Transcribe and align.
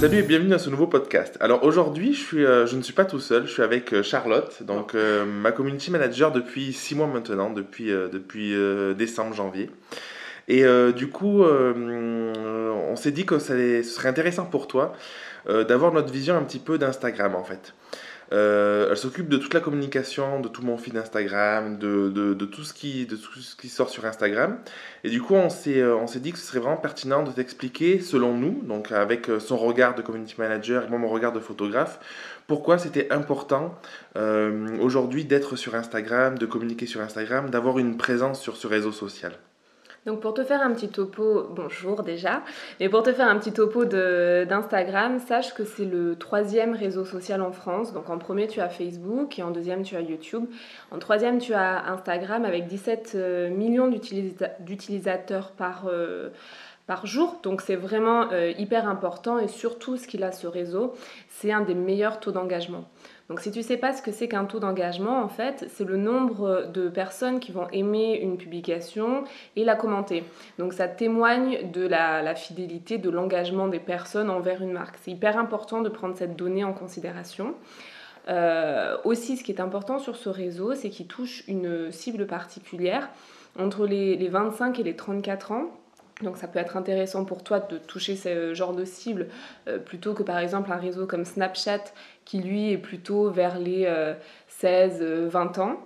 Salut 0.00 0.16
et 0.16 0.22
bienvenue 0.22 0.48
dans 0.48 0.58
ce 0.58 0.70
nouveau 0.70 0.86
podcast. 0.86 1.36
Alors 1.40 1.62
aujourd'hui, 1.62 2.14
je, 2.14 2.20
suis, 2.20 2.44
euh, 2.46 2.66
je 2.66 2.74
ne 2.74 2.80
suis 2.80 2.94
pas 2.94 3.04
tout 3.04 3.20
seul, 3.20 3.46
je 3.46 3.52
suis 3.52 3.62
avec 3.62 3.92
euh, 3.92 4.02
Charlotte, 4.02 4.62
donc 4.62 4.94
euh, 4.94 5.26
ma 5.26 5.52
community 5.52 5.90
manager 5.90 6.32
depuis 6.32 6.72
six 6.72 6.94
mois 6.94 7.06
maintenant, 7.06 7.50
depuis, 7.50 7.88
depuis 7.88 8.54
décembre, 8.96 9.34
janvier. 9.34 9.68
Et 10.48 10.64
du 10.96 11.08
coup, 11.08 11.44
on 11.44 12.96
s'est 12.96 13.12
dit 13.12 13.24
que 13.24 13.38
ça 13.38 13.52
allait- 13.52 13.82
ce 13.84 13.90
serait 13.94 14.08
intéressant 14.08 14.46
pour 14.46 14.66
toi 14.66 14.94
d'avoir 15.46 15.92
notre 15.92 16.12
vision 16.12 16.36
un 16.36 16.42
petit 16.42 16.58
peu 16.58 16.76
d'Instagram 16.76 17.36
en 17.36 17.44
fait. 17.44 17.74
Euh, 18.32 18.88
elle 18.90 18.96
s'occupe 18.96 19.28
de 19.28 19.36
toute 19.36 19.54
la 19.54 19.60
communication, 19.60 20.40
de 20.40 20.48
tout 20.48 20.62
mon 20.62 20.76
feed 20.76 20.96
Instagram, 20.96 21.78
de, 21.78 22.32
tout 22.44 22.62
ce 22.62 22.72
qui, 22.72 23.08
sort 23.68 23.90
sur 23.90 24.04
Instagram. 24.04 24.58
Et 25.04 25.10
du 25.10 25.20
coup, 25.20 25.34
on 25.34 25.50
s'est, 25.50 25.80
euh, 25.80 25.96
on 25.96 26.06
s'est 26.06 26.20
dit 26.20 26.32
que 26.32 26.38
ce 26.38 26.46
serait 26.46 26.60
vraiment 26.60 26.76
pertinent 26.76 27.22
de 27.22 27.30
t'expliquer, 27.32 28.00
selon 28.00 28.34
nous, 28.34 28.62
donc 28.62 28.92
avec 28.92 29.28
euh, 29.28 29.40
son 29.40 29.56
regard 29.56 29.94
de 29.94 30.02
community 30.02 30.34
manager 30.38 30.84
et 30.84 30.88
mon 30.88 31.08
regard 31.08 31.32
de 31.32 31.40
photographe, 31.40 31.98
pourquoi 32.46 32.78
c'était 32.78 33.12
important 33.12 33.78
aujourd'hui 34.80 35.24
d'être 35.24 35.54
sur 35.54 35.76
Instagram, 35.76 36.36
de 36.36 36.46
communiquer 36.46 36.86
sur 36.86 37.00
Instagram, 37.00 37.48
d'avoir 37.48 37.78
une 37.78 37.96
présence 37.96 38.40
sur 38.40 38.56
ce 38.56 38.66
réseau 38.66 38.90
social. 38.90 39.32
Donc 40.06 40.20
pour 40.20 40.32
te 40.32 40.42
faire 40.42 40.62
un 40.62 40.72
petit 40.72 40.88
topo, 40.88 41.46
bonjour 41.50 42.02
déjà, 42.02 42.42
mais 42.80 42.88
pour 42.88 43.02
te 43.02 43.12
faire 43.12 43.28
un 43.28 43.38
petit 43.38 43.52
topo 43.52 43.84
d'Instagram, 43.84 45.18
sache 45.18 45.52
que 45.52 45.64
c'est 45.64 45.84
le 45.84 46.16
troisième 46.16 46.72
réseau 46.74 47.04
social 47.04 47.42
en 47.42 47.52
France. 47.52 47.92
Donc 47.92 48.08
en 48.08 48.16
premier 48.16 48.46
tu 48.48 48.60
as 48.60 48.70
Facebook 48.70 49.38
et 49.38 49.42
en 49.42 49.50
deuxième 49.50 49.82
tu 49.82 49.96
as 49.96 50.00
YouTube. 50.00 50.46
En 50.90 50.98
troisième 50.98 51.38
tu 51.38 51.52
as 51.52 51.84
Instagram 51.86 52.46
avec 52.46 52.66
17 52.66 53.12
euh, 53.14 53.50
millions 53.50 53.88
d'utilisa- 53.88 54.52
d'utilisateurs 54.60 55.50
par, 55.52 55.84
euh, 55.86 56.30
par 56.86 57.04
jour. 57.04 57.38
Donc 57.42 57.60
c'est 57.60 57.76
vraiment 57.76 58.32
euh, 58.32 58.52
hyper 58.56 58.88
important 58.88 59.38
et 59.38 59.48
surtout 59.48 59.98
ce 59.98 60.06
qu'il 60.06 60.24
a 60.24 60.32
ce 60.32 60.46
réseau, 60.46 60.94
c'est 61.28 61.52
un 61.52 61.60
des 61.60 61.74
meilleurs 61.74 62.20
taux 62.20 62.32
d'engagement. 62.32 62.88
Donc 63.30 63.38
si 63.38 63.52
tu 63.52 63.62
sais 63.62 63.76
pas 63.76 63.92
ce 63.92 64.02
que 64.02 64.10
c'est 64.10 64.26
qu'un 64.26 64.44
taux 64.44 64.58
d'engagement, 64.58 65.22
en 65.22 65.28
fait, 65.28 65.64
c'est 65.72 65.84
le 65.84 65.96
nombre 65.96 66.66
de 66.74 66.88
personnes 66.88 67.38
qui 67.38 67.52
vont 67.52 67.68
aimer 67.70 68.18
une 68.20 68.36
publication 68.36 69.22
et 69.54 69.62
la 69.62 69.76
commenter. 69.76 70.24
Donc 70.58 70.72
ça 70.72 70.88
témoigne 70.88 71.70
de 71.70 71.86
la, 71.86 72.34
fidélité, 72.34 72.98
de 72.98 73.08
l'engagement 73.08 73.68
des 73.68 73.78
personnes 73.78 74.30
envers 74.30 74.62
une 74.62 74.72
marque. 74.72 74.96
C'est 75.00 75.12
hyper 75.12 75.38
important 75.38 75.80
de 75.80 75.88
prendre 75.88 76.16
cette 76.16 76.34
donnée 76.34 76.64
en 76.64 76.72
considération. 76.72 77.54
Euh, 78.28 78.96
aussi, 79.04 79.36
ce 79.36 79.44
qui 79.44 79.52
est 79.52 79.60
important 79.60 80.00
sur 80.00 80.16
ce 80.16 80.28
réseau, 80.28 80.74
c'est 80.74 80.90
qu'il 80.90 81.06
touche 81.06 81.44
une 81.46 81.92
cible 81.92 82.26
particulière 82.26 83.10
entre 83.56 83.86
les 83.86 84.28
25 84.28 84.80
et 84.80 84.82
les 84.82 84.96
34 84.96 85.52
ans. 85.52 85.66
Donc 86.22 86.36
ça 86.36 86.48
peut 86.48 86.58
être 86.58 86.76
intéressant 86.76 87.24
pour 87.24 87.42
toi 87.42 87.60
de 87.60 87.78
toucher 87.78 88.16
ce 88.16 88.54
genre 88.54 88.74
de 88.74 88.84
cible 88.84 89.28
euh, 89.68 89.78
plutôt 89.78 90.14
que 90.14 90.22
par 90.22 90.38
exemple 90.38 90.70
un 90.72 90.76
réseau 90.76 91.06
comme 91.06 91.24
Snapchat 91.24 91.84
qui 92.24 92.40
lui 92.40 92.72
est 92.72 92.78
plutôt 92.78 93.30
vers 93.30 93.58
les 93.58 93.84
euh, 93.86 94.14
16-20 94.60 95.60
ans. 95.60 95.76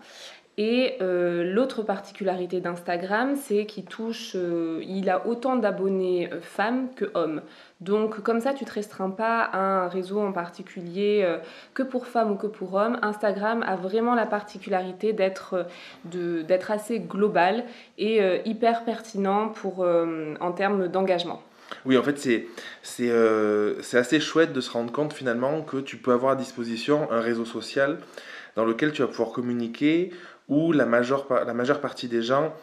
Et 0.57 0.97
euh, 1.01 1.43
l'autre 1.43 1.83
particularité 1.83 2.61
d'Instagram, 2.61 3.35
c'est 3.35 3.67
qu'il 3.67 3.85
touche, 3.85 4.33
euh, 4.37 4.81
il 4.87 5.11
a 5.11 5.27
autant 5.27 5.57
d'abonnés 5.57 6.31
euh, 6.33 6.41
femmes 6.41 6.91
que 6.95 7.07
hommes. 7.15 7.43
Donc 7.85 8.23
comme 8.23 8.41
ça, 8.41 8.55
tu 8.55 8.65
te 8.65 8.73
restreins 8.73 9.11
pas 9.11 9.41
à 9.43 9.59
un 9.59 9.89
réseau 9.89 10.19
en 10.19 10.33
particulier 10.33 11.21
euh, 11.23 11.37
que 11.75 11.83
pour 11.83 12.07
femmes 12.07 12.33
ou 12.33 12.37
que 12.37 12.47
pour 12.47 12.73
hommes. 12.73 12.99
Instagram 13.03 13.63
a 13.67 13.77
vraiment 13.77 14.15
la 14.15 14.25
particularité 14.25 15.13
d'être 15.13 15.67
euh, 16.15 16.59
assez 16.69 16.99
global 16.99 17.65
et 17.99 18.23
euh, 18.23 18.39
hyper 18.47 18.85
pertinent 18.85 19.51
pour, 19.51 19.81
en 19.85 20.53
termes 20.53 20.89
d'engagement. 20.89 21.43
Oui, 21.85 21.99
en 21.99 22.03
fait, 22.03 22.19
c'est 22.83 23.97
assez 23.97 24.21
chouette 24.21 24.55
de 24.55 24.61
se 24.63 24.71
rendre 24.71 24.91
compte 24.91 25.13
finalement 25.13 25.61
que 25.61 25.77
tu 25.77 25.99
peux 25.99 26.13
avoir 26.13 26.33
à 26.33 26.37
disposition 26.37 27.11
un 27.13 27.21
réseau 27.21 27.45
social 27.45 27.99
dans 28.57 28.65
lequel 28.65 28.93
tu 28.93 29.03
vas 29.03 29.09
pouvoir 29.09 29.31
communiquer 29.31 30.11
où 30.49 30.73
la 30.73 30.87
majeure, 30.87 31.27
la 31.31 31.55
majeure 31.55 31.81
partie 31.81 32.09
des 32.09 32.23
gens 32.23 32.55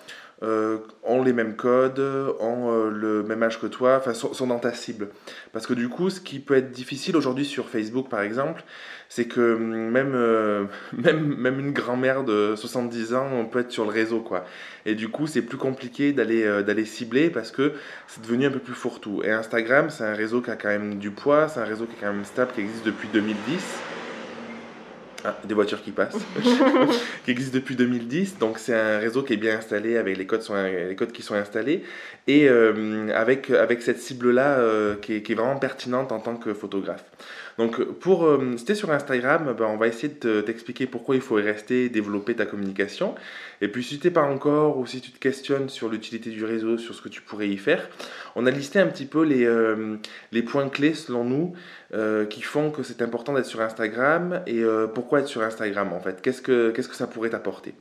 euh, 0.43 0.79
ont 1.03 1.21
les 1.21 1.33
mêmes 1.33 1.55
codes, 1.55 1.99
ont 1.99 2.71
euh, 2.71 2.89
le 2.89 3.21
même 3.21 3.43
âge 3.43 3.59
que 3.59 3.67
toi, 3.67 3.97
enfin 3.97 4.15
sont, 4.15 4.47
dans 4.47 4.57
ta 4.57 4.73
cible. 4.73 5.09
Parce 5.53 5.67
que 5.67 5.73
du 5.73 5.87
coup, 5.87 6.09
ce 6.09 6.19
qui 6.19 6.39
peut 6.39 6.55
être 6.55 6.71
difficile 6.71 7.15
aujourd'hui 7.15 7.45
sur 7.45 7.69
Facebook 7.69 8.09
par 8.09 8.21
exemple, 8.21 8.63
c'est 9.07 9.25
que 9.25 9.55
même, 9.55 10.13
euh, 10.15 10.65
même, 10.93 11.35
même 11.35 11.59
une 11.59 11.73
grand-mère 11.73 12.23
de 12.23 12.55
70 12.55 13.13
ans, 13.13 13.27
on 13.33 13.45
peut 13.45 13.59
être 13.59 13.71
sur 13.71 13.83
le 13.85 13.91
réseau 13.91 14.21
quoi. 14.21 14.45
Et 14.87 14.95
du 14.95 15.09
coup, 15.09 15.27
c'est 15.27 15.43
plus 15.43 15.57
compliqué 15.57 16.11
d'aller 16.11 16.63
d'aller 16.63 16.85
cibler 16.85 17.29
parce 17.29 17.51
que 17.51 17.73
c'est 18.07 18.23
devenu 18.23 18.47
un 18.47 18.51
peu 18.51 18.59
plus 18.59 18.73
fourre-tout. 18.73 19.21
Et 19.23 19.31
Instagram, 19.31 19.91
c'est 19.91 20.03
un 20.03 20.15
réseau 20.15 20.41
qui 20.41 20.49
a 20.49 20.55
quand 20.55 20.69
même 20.69 20.95
du 20.95 21.11
poids, 21.11 21.49
c'est 21.49 21.59
un 21.59 21.65
réseau 21.65 21.85
qui 21.85 21.93
est 21.93 21.99
quand 21.99 22.13
même 22.13 22.25
stable, 22.25 22.51
qui 22.53 22.61
existe 22.61 22.85
depuis 22.85 23.09
2010. 23.13 24.00
Ah, 25.23 25.37
des 25.43 25.53
voitures 25.53 25.81
qui 25.81 25.91
passent. 25.91 26.17
qui 27.25 27.31
existe 27.31 27.53
depuis 27.53 27.75
2010. 27.75 28.37
Donc 28.39 28.57
c'est 28.57 28.73
un 28.73 28.99
réseau 28.99 29.23
qui 29.23 29.33
est 29.33 29.37
bien 29.37 29.57
installé, 29.57 29.97
avec 29.97 30.17
les 30.17 30.25
codes, 30.25 30.41
sont, 30.41 30.55
les 30.55 30.95
codes 30.95 31.11
qui 31.11 31.21
sont 31.21 31.35
installés. 31.35 31.83
Et 32.27 32.47
euh, 32.49 33.09
avec, 33.13 33.49
avec 33.49 33.81
cette 33.81 33.99
cible-là 33.99 34.57
euh, 34.59 34.95
qui, 34.95 35.15
est, 35.15 35.21
qui 35.21 35.33
est 35.33 35.35
vraiment 35.35 35.57
pertinente 35.57 36.11
en 36.11 36.19
tant 36.19 36.35
que 36.35 36.53
photographe. 36.53 37.03
Donc 37.61 37.83
pour 37.99 38.27
si 38.57 38.65
t'es 38.65 38.73
sur 38.73 38.89
Instagram, 38.89 39.53
ben, 39.55 39.65
on 39.65 39.77
va 39.77 39.87
essayer 39.87 40.07
de 40.07 40.15
te- 40.15 40.41
t'expliquer 40.41 40.87
pourquoi 40.87 41.13
il 41.13 41.21
faut 41.21 41.37
y 41.37 41.43
rester, 41.43 41.89
développer 41.89 42.33
ta 42.33 42.47
communication. 42.47 43.13
Et 43.61 43.67
puis 43.67 43.83
si 43.83 43.99
t'es 43.99 44.09
pas 44.09 44.23
encore 44.23 44.79
ou 44.79 44.87
si 44.87 44.99
tu 44.99 45.11
te 45.11 45.19
questionnes 45.19 45.69
sur 45.69 45.87
l'utilité 45.87 46.31
du 46.31 46.43
réseau, 46.43 46.79
sur 46.79 46.95
ce 46.95 47.03
que 47.03 47.09
tu 47.09 47.21
pourrais 47.21 47.47
y 47.49 47.57
faire, 47.57 47.87
on 48.35 48.47
a 48.47 48.51
listé 48.51 48.79
un 48.79 48.87
petit 48.87 49.05
peu 49.05 49.23
les, 49.23 49.45
euh, 49.45 49.97
les 50.31 50.41
points 50.41 50.69
clés 50.69 50.95
selon 50.95 51.23
nous 51.23 51.53
euh, 51.93 52.25
qui 52.25 52.41
font 52.41 52.71
que 52.71 52.81
c'est 52.81 53.03
important 53.03 53.33
d'être 53.33 53.45
sur 53.45 53.61
Instagram 53.61 54.41
et 54.47 54.63
euh, 54.63 54.87
pourquoi 54.87 55.19
être 55.19 55.27
sur 55.27 55.43
Instagram 55.43 55.93
en 55.93 55.99
fait 55.99 56.19
Qu'est-ce 56.23 56.41
que, 56.41 56.71
qu'est-ce 56.71 56.89
que 56.89 56.95
ça 56.95 57.05
pourrait 57.05 57.29
t'apporter? 57.29 57.75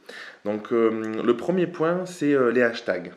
Donc 0.44 0.72
le 0.72 1.32
premier 1.38 1.66
point 1.66 2.04
c'est 2.04 2.36
les 2.52 2.62
hashtags. 2.62 3.12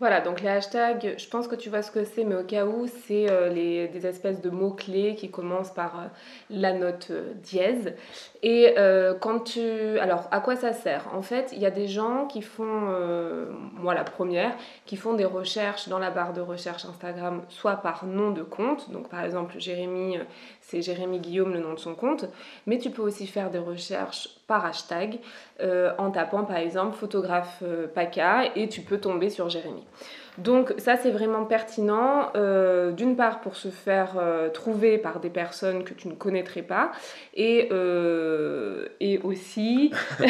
Voilà, 0.00 0.20
donc 0.20 0.40
les 0.40 0.48
hashtags, 0.48 1.14
je 1.16 1.28
pense 1.28 1.46
que 1.46 1.54
tu 1.54 1.70
vois 1.70 1.80
ce 1.80 1.92
que 1.92 2.02
c'est, 2.02 2.24
mais 2.24 2.34
au 2.34 2.42
cas 2.42 2.66
où, 2.66 2.88
c'est 3.06 3.30
euh, 3.30 3.50
des 3.50 4.06
espèces 4.06 4.40
de 4.40 4.50
mots-clés 4.50 5.14
qui 5.14 5.30
commencent 5.30 5.72
par 5.72 6.00
euh, 6.00 6.06
la 6.50 6.72
note 6.72 7.08
euh, 7.12 7.32
dièse. 7.34 7.94
Et 8.42 8.74
quand 9.20 9.40
tu... 9.40 9.98
Alors, 10.00 10.28
à 10.30 10.40
quoi 10.40 10.56
ça 10.56 10.72
sert? 10.72 11.08
En 11.14 11.22
fait, 11.22 11.50
il 11.52 11.60
y 11.60 11.64
a 11.64 11.70
des 11.70 11.86
gens 11.86 12.26
qui 12.26 12.42
font, 12.42 12.92
moi 13.72 13.94
la 13.94 14.04
première, 14.04 14.54
qui 14.84 14.96
font 14.96 15.14
des 15.14 15.24
recherches 15.24 15.88
dans 15.88 15.98
la 15.98 16.10
barre 16.10 16.34
de 16.34 16.42
recherche 16.42 16.84
Instagram, 16.84 17.42
soit 17.48 17.76
par 17.76 18.04
nom 18.04 18.32
de 18.32 18.42
compte, 18.42 18.90
donc 18.90 19.08
par 19.08 19.24
exemple 19.24 19.54
Jérémy, 19.58 20.18
c'est 20.60 20.82
Jérémy 20.82 21.20
Guillaume 21.20 21.54
le 21.54 21.60
nom 21.60 21.72
de 21.72 21.78
son 21.78 21.94
compte, 21.94 22.26
mais 22.66 22.76
tu 22.76 22.90
peux 22.90 23.00
aussi 23.00 23.26
faire 23.26 23.50
des 23.50 23.58
recherches 23.58 24.28
par 24.46 24.64
hashtag 24.64 25.18
euh, 25.60 25.92
en 25.98 26.10
tapant 26.10 26.44
par 26.44 26.56
exemple 26.56 26.96
photographe 26.96 27.62
euh, 27.62 27.86
PACA 27.86 28.56
et 28.56 28.68
tu 28.68 28.82
peux 28.82 28.98
tomber 28.98 29.30
sur 29.30 29.48
Jérémy. 29.48 29.84
Donc 30.38 30.74
ça 30.78 30.96
c'est 30.96 31.12
vraiment 31.12 31.44
pertinent, 31.44 32.32
euh, 32.34 32.90
d'une 32.90 33.16
part 33.16 33.40
pour 33.40 33.54
se 33.54 33.68
faire 33.68 34.16
euh, 34.18 34.48
trouver 34.48 34.98
par 34.98 35.20
des 35.20 35.30
personnes 35.30 35.84
que 35.84 35.94
tu 35.94 36.08
ne 36.08 36.14
connaîtrais 36.14 36.62
pas 36.62 36.90
et, 37.34 37.68
euh, 37.70 38.86
et 39.00 39.18
aussi... 39.18 39.92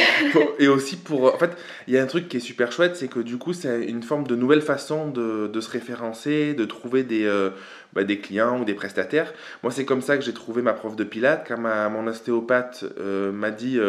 Et 0.59 0.69
aussi 0.69 0.97
pour... 0.97 1.35
En 1.35 1.39
fait, 1.39 1.51
il 1.89 1.95
y 1.95 1.99
a 1.99 2.03
un 2.03 2.07
truc 2.07 2.29
qui 2.29 2.37
est 2.37 2.41
super 2.41 2.71
chouette, 2.71 2.97
c'est 2.97 3.09
que 3.09 3.21
du 3.21 3.39
coup 3.39 3.53
c'est 3.53 3.85
une 3.85 4.03
forme 4.03 4.27
de 4.27 4.37
nouvelle 4.37 4.61
façon 4.61 5.09
de, 5.09 5.61
se 5.61 5.71
référencer, 5.71 6.55
de 6.55 6.65
trouver 6.65 7.03
des, 7.03 7.31
bah, 7.93 8.05
des 8.05 8.19
clients 8.19 8.61
ou 8.61 8.65
des 8.65 8.75
prestataires. 8.75 9.33
Moi 9.63 9.73
c'est 9.73 9.85
comme 9.85 10.03
ça 10.03 10.17
que 10.17 10.25
j'ai 10.25 10.35
trouvé 10.35 10.63
ma 10.63 10.75
prof 10.75 10.97
de 10.97 11.05
pilates, 11.05 11.47
quand 11.49 11.59
ma, 11.59 11.89
mon 11.89 12.07
ostéopathe 12.07 12.85
m'a 12.99 13.51
dit... 13.51 13.81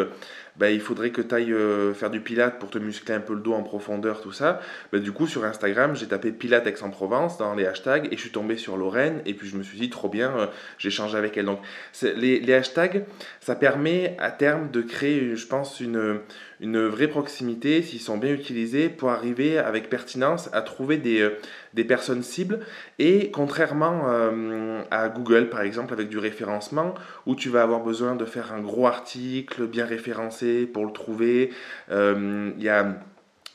euh, 0.55 0.59
bah, 0.59 0.71
il 0.71 0.81
faudrait 0.81 1.11
que 1.11 1.21
tu 1.21 1.35
ailles 1.35 1.53
faire 1.93 2.09
du 2.09 2.21
pilate 2.21 2.59
pour 2.59 2.69
te 2.69 2.77
muscler 2.77 3.15
un 3.15 3.19
peu 3.19 3.33
le 3.33 3.41
dos 3.41 3.53
en 3.53 3.63
profondeur, 3.63 4.21
tout 4.21 4.31
ça. 4.31 4.61
Bah, 4.91 4.99
du 4.99 5.11
coup, 5.11 5.27
sur 5.27 5.43
Instagram, 5.43 5.95
j'ai 5.95 6.07
tapé 6.07 6.31
Pilate 6.31 6.67
Aix-en-Provence 6.67 7.37
dans 7.37 7.53
les 7.55 7.65
hashtags 7.65 8.07
et 8.11 8.15
je 8.15 8.21
suis 8.21 8.31
tombé 8.31 8.57
sur 8.57 8.77
Lorraine. 8.77 9.21
Et 9.25 9.33
puis 9.33 9.47
je 9.47 9.57
me 9.57 9.63
suis 9.63 9.77
dit, 9.77 9.89
trop 9.89 10.09
bien, 10.09 10.37
euh, 10.37 10.47
j'ai 10.77 10.89
échangé 10.89 11.17
avec 11.17 11.37
elle. 11.37 11.45
Donc, 11.45 11.59
les, 12.01 12.39
les 12.39 12.53
hashtags, 12.53 13.05
ça 13.39 13.55
permet 13.55 14.15
à 14.19 14.31
terme 14.31 14.69
de 14.71 14.81
créer, 14.81 15.35
je 15.35 15.47
pense, 15.47 15.79
une, 15.79 16.19
une 16.59 16.85
vraie 16.87 17.07
proximité, 17.07 17.81
s'ils 17.81 17.99
sont 17.99 18.17
bien 18.17 18.33
utilisés, 18.33 18.89
pour 18.89 19.09
arriver 19.09 19.57
avec 19.57 19.89
pertinence 19.89 20.49
à 20.53 20.61
trouver 20.61 20.97
des, 20.97 21.21
euh, 21.21 21.37
des 21.73 21.83
personnes 21.83 22.23
cibles. 22.23 22.59
Et 22.99 23.31
contrairement 23.31 24.03
euh, 24.07 24.81
à 24.91 25.09
Google, 25.09 25.49
par 25.49 25.61
exemple, 25.61 25.93
avec 25.93 26.09
du 26.09 26.17
référencement, 26.17 26.95
où 27.25 27.35
tu 27.35 27.49
vas 27.49 27.63
avoir 27.63 27.81
besoin 27.81 28.15
de 28.15 28.25
faire 28.25 28.53
un 28.53 28.61
gros 28.61 28.87
article 28.87 29.67
bien 29.67 29.85
référencé 29.85 30.65
pour 30.65 30.85
le 30.85 30.91
trouver, 30.91 31.51
euh, 31.91 32.51
il 32.57 32.63
y 32.63 32.69
a 32.69 32.97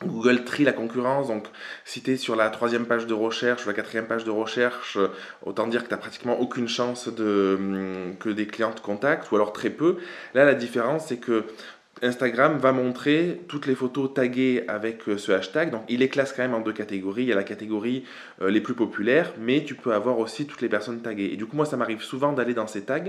Google 0.02 0.44
trie 0.44 0.64
la 0.64 0.72
concurrence, 0.72 1.28
donc 1.28 1.46
si 1.84 2.02
tu 2.02 2.12
es 2.12 2.16
sur 2.16 2.34
la 2.34 2.48
troisième 2.48 2.86
page 2.86 3.06
de 3.06 3.12
recherche 3.12 3.66
ou 3.66 3.68
la 3.68 3.74
quatrième 3.74 4.06
page 4.06 4.24
de 4.24 4.30
recherche, 4.30 4.96
autant 5.44 5.66
dire 5.66 5.82
que 5.82 5.88
tu 5.88 5.94
n'as 5.94 6.00
pratiquement 6.00 6.40
aucune 6.40 6.68
chance 6.68 7.08
de, 7.08 7.58
que 8.18 8.30
des 8.30 8.46
clients 8.46 8.72
te 8.72 8.80
contactent, 8.80 9.30
ou 9.30 9.36
alors 9.36 9.52
très 9.52 9.70
peu. 9.70 9.98
Là, 10.32 10.46
la 10.46 10.54
différence, 10.54 11.08
c'est 11.08 11.18
que 11.18 11.44
Instagram 12.02 12.58
va 12.58 12.72
montrer 12.72 13.42
toutes 13.46 13.66
les 13.66 13.74
photos 13.74 14.14
taguées 14.14 14.64
avec 14.68 15.08
euh, 15.08 15.18
ce 15.18 15.32
hashtag. 15.32 15.70
Donc 15.70 15.82
il 15.88 16.00
les 16.00 16.08
classe 16.08 16.32
quand 16.32 16.42
même 16.42 16.54
en 16.54 16.60
deux 16.60 16.72
catégories. 16.72 17.24
Il 17.24 17.28
y 17.28 17.32
a 17.32 17.36
la 17.36 17.44
catégorie 17.44 18.04
euh, 18.40 18.50
les 18.50 18.60
plus 18.60 18.74
populaires, 18.74 19.32
mais 19.38 19.64
tu 19.64 19.74
peux 19.74 19.92
avoir 19.92 20.18
aussi 20.18 20.46
toutes 20.46 20.62
les 20.62 20.68
personnes 20.68 21.02
taguées. 21.02 21.30
Et 21.32 21.36
du 21.36 21.46
coup, 21.46 21.56
moi, 21.56 21.66
ça 21.66 21.76
m'arrive 21.76 22.02
souvent 22.02 22.32
d'aller 22.32 22.54
dans 22.54 22.66
ces 22.66 22.82
tags, 22.82 23.00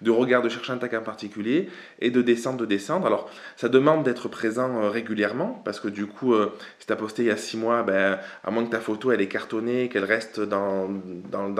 de 0.00 0.10
regarder, 0.10 0.48
de 0.48 0.52
chercher 0.52 0.72
un 0.72 0.78
tag 0.78 0.94
en 0.94 1.02
particulier 1.02 1.68
et 2.00 2.10
de 2.10 2.22
descendre, 2.22 2.58
de 2.58 2.66
descendre. 2.66 3.06
Alors, 3.06 3.28
ça 3.56 3.68
demande 3.68 4.04
d'être 4.04 4.28
présent 4.28 4.82
euh, 4.82 4.90
régulièrement 4.90 5.60
parce 5.64 5.80
que 5.80 5.88
du 5.88 6.06
coup, 6.06 6.34
si 6.78 6.86
tu 6.86 6.92
as 6.92 6.96
posté 6.96 7.22
il 7.22 7.28
y 7.28 7.30
a 7.30 7.36
six 7.36 7.56
mois, 7.56 7.82
ben, 7.82 8.18
à 8.44 8.50
moins 8.50 8.64
que 8.64 8.70
ta 8.70 8.80
photo 8.80 9.10
elle 9.10 9.20
est 9.20 9.28
cartonnée, 9.28 9.88
qu'elle 9.88 10.04
reste 10.04 10.40
dans, 10.40 10.88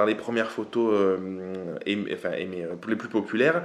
les 0.07 0.15
premières 0.15 0.51
photos 0.51 1.19
les 1.85 2.97
plus 2.97 3.09
populaires, 3.09 3.65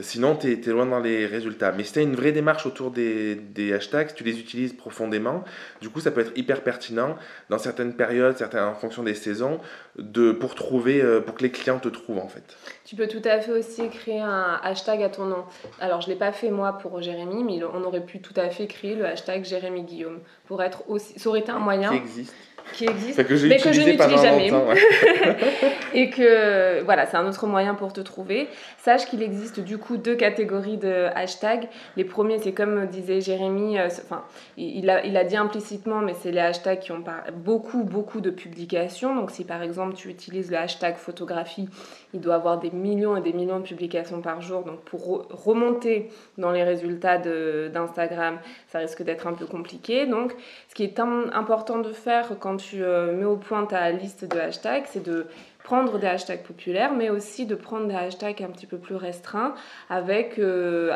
Sinon, 0.00 0.36
tu 0.36 0.52
es, 0.52 0.70
loin 0.70 0.84
dans 0.84 1.00
les 1.00 1.26
résultats. 1.26 1.72
Mais 1.72 1.84
as 1.96 2.02
une 2.02 2.16
vraie 2.16 2.32
démarche 2.32 2.55
autour 2.64 2.90
des, 2.90 3.34
des, 3.34 3.74
hashtags, 3.74 4.14
tu 4.14 4.24
les 4.24 4.38
utilises 4.38 4.72
profondément, 4.72 5.44
du 5.82 5.90
coup, 5.90 6.00
ça 6.00 6.10
peut 6.10 6.20
être 6.20 6.32
hyper 6.36 6.62
pertinent 6.62 7.16
dans 7.50 7.58
certaines 7.58 7.94
périodes, 7.94 8.38
certaines, 8.38 8.62
en 8.62 8.74
fonction 8.74 9.02
des 9.02 9.14
saisons, 9.14 9.60
de, 9.98 10.32
pour, 10.32 10.54
trouver, 10.54 11.02
euh, 11.02 11.20
pour 11.20 11.34
que 11.34 11.42
les 11.42 11.50
clients 11.50 11.78
te 11.78 11.88
trouvent 11.88 12.18
en 12.18 12.28
fait. 12.28 12.56
Tu 12.84 12.96
peux 12.96 13.08
tout 13.08 13.22
à 13.24 13.40
fait 13.40 13.52
aussi 13.52 13.88
créer 13.90 14.20
un 14.20 14.60
hashtag 14.62 15.02
à 15.02 15.08
ton 15.08 15.24
nom. 15.24 15.44
Alors, 15.80 16.00
je 16.00 16.06
ne 16.08 16.12
l'ai 16.12 16.18
pas 16.18 16.32
fait 16.32 16.50
moi 16.50 16.78
pour 16.78 17.02
Jérémy, 17.02 17.44
mais 17.44 17.64
on 17.64 17.82
aurait 17.84 18.04
pu 18.04 18.20
tout 18.20 18.34
à 18.36 18.48
fait 18.48 18.66
créer 18.66 18.94
le 18.94 19.04
hashtag 19.04 19.44
Jérémy 19.44 19.82
Guillaume 19.82 20.20
pour 20.46 20.62
être 20.62 20.88
aussi. 20.88 21.18
Ça 21.18 21.28
aurait 21.28 21.40
été 21.40 21.50
un 21.50 21.58
moyen. 21.58 21.90
Qui 21.90 21.96
existe 21.96 22.34
qui 22.72 22.86
existe, 22.86 23.18
mais 23.18 23.24
que 23.24 23.36
je 23.72 23.80
n'utilise 23.80 24.22
jamais. 24.22 24.50
et 25.94 26.10
que 26.10 26.82
voilà, 26.84 27.06
c'est 27.06 27.16
un 27.16 27.26
autre 27.26 27.46
moyen 27.46 27.74
pour 27.74 27.92
te 27.92 28.00
trouver. 28.00 28.48
Sache 28.78 29.06
qu'il 29.06 29.22
existe 29.22 29.60
du 29.60 29.78
coup 29.78 29.96
deux 29.96 30.14
catégories 30.14 30.76
de 30.76 31.08
hashtags. 31.14 31.68
Les 31.96 32.04
premiers, 32.04 32.38
c'est 32.38 32.52
comme 32.52 32.86
disait 32.86 33.20
Jérémy, 33.20 33.78
euh, 33.78 33.86
enfin, 33.86 34.22
il, 34.56 34.88
a, 34.90 35.04
il 35.04 35.16
a 35.16 35.24
dit 35.24 35.36
implicitement, 35.36 36.00
mais 36.00 36.14
c'est 36.14 36.32
les 36.32 36.40
hashtags 36.40 36.80
qui 36.80 36.92
ont 36.92 37.02
beaucoup, 37.34 37.82
beaucoup 37.82 38.20
de 38.20 38.30
publications. 38.30 39.14
Donc, 39.14 39.30
si 39.30 39.44
par 39.44 39.62
exemple 39.62 39.94
tu 39.94 40.08
utilises 40.08 40.50
le 40.50 40.58
hashtag 40.58 40.96
photographie, 40.96 41.68
il 42.14 42.20
doit 42.20 42.36
avoir 42.36 42.58
des 42.58 42.70
millions 42.70 43.16
et 43.16 43.20
des 43.20 43.32
millions 43.32 43.58
de 43.58 43.64
publications 43.64 44.20
par 44.20 44.40
jour. 44.40 44.62
Donc, 44.62 44.80
pour 44.80 45.26
remonter 45.30 46.10
dans 46.38 46.50
les 46.50 46.62
résultats 46.62 47.18
d'Instagram, 47.18 48.38
ça 48.68 48.78
risque 48.78 49.02
d'être 49.02 49.26
un 49.26 49.34
peu 49.34 49.46
compliqué. 49.46 50.06
Donc, 50.06 50.34
ce 50.68 50.74
qui 50.74 50.84
est 50.84 50.98
important 50.98 51.78
de 51.78 51.92
faire 51.92 52.30
quand 52.40 52.55
tu 52.56 52.82
euh, 52.82 53.16
mets 53.16 53.24
au 53.24 53.36
point 53.36 53.64
ta 53.66 53.90
liste 53.90 54.24
de 54.24 54.38
hashtags, 54.38 54.84
c'est 54.86 55.04
de 55.04 55.26
prendre 55.66 55.98
des 55.98 56.06
hashtags 56.06 56.44
populaires, 56.44 56.92
mais 56.94 57.10
aussi 57.10 57.44
de 57.44 57.56
prendre 57.56 57.88
des 57.88 57.94
hashtags 57.94 58.40
un 58.40 58.50
petit 58.50 58.66
peu 58.66 58.78
plus 58.78 58.94
restreints 58.94 59.52
avec 59.90 60.38
euh, 60.38 60.92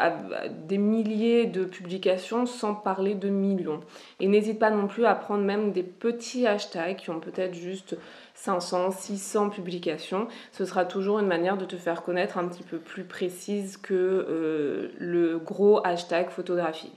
des 0.68 0.78
milliers 0.78 1.46
de 1.46 1.64
publications 1.64 2.46
sans 2.46 2.74
parler 2.74 3.14
de 3.14 3.28
millions. 3.28 3.80
Et 4.20 4.28
n'hésite 4.28 4.60
pas 4.60 4.70
non 4.70 4.86
plus 4.86 5.06
à 5.06 5.16
prendre 5.16 5.42
même 5.42 5.72
des 5.72 5.82
petits 5.82 6.46
hashtags 6.46 6.96
qui 6.96 7.10
ont 7.10 7.18
peut-être 7.18 7.54
juste 7.54 7.96
500, 8.34 8.92
600 8.92 9.50
publications. 9.50 10.28
Ce 10.52 10.64
sera 10.64 10.84
toujours 10.84 11.18
une 11.18 11.26
manière 11.26 11.56
de 11.56 11.64
te 11.64 11.74
faire 11.74 12.04
connaître 12.04 12.38
un 12.38 12.46
petit 12.46 12.62
peu 12.62 12.78
plus 12.78 13.02
précise 13.02 13.76
que 13.76 13.92
euh, 13.94 14.92
le 14.98 15.38
gros 15.38 15.84
hashtag 15.84 16.30
photographie. 16.30 16.92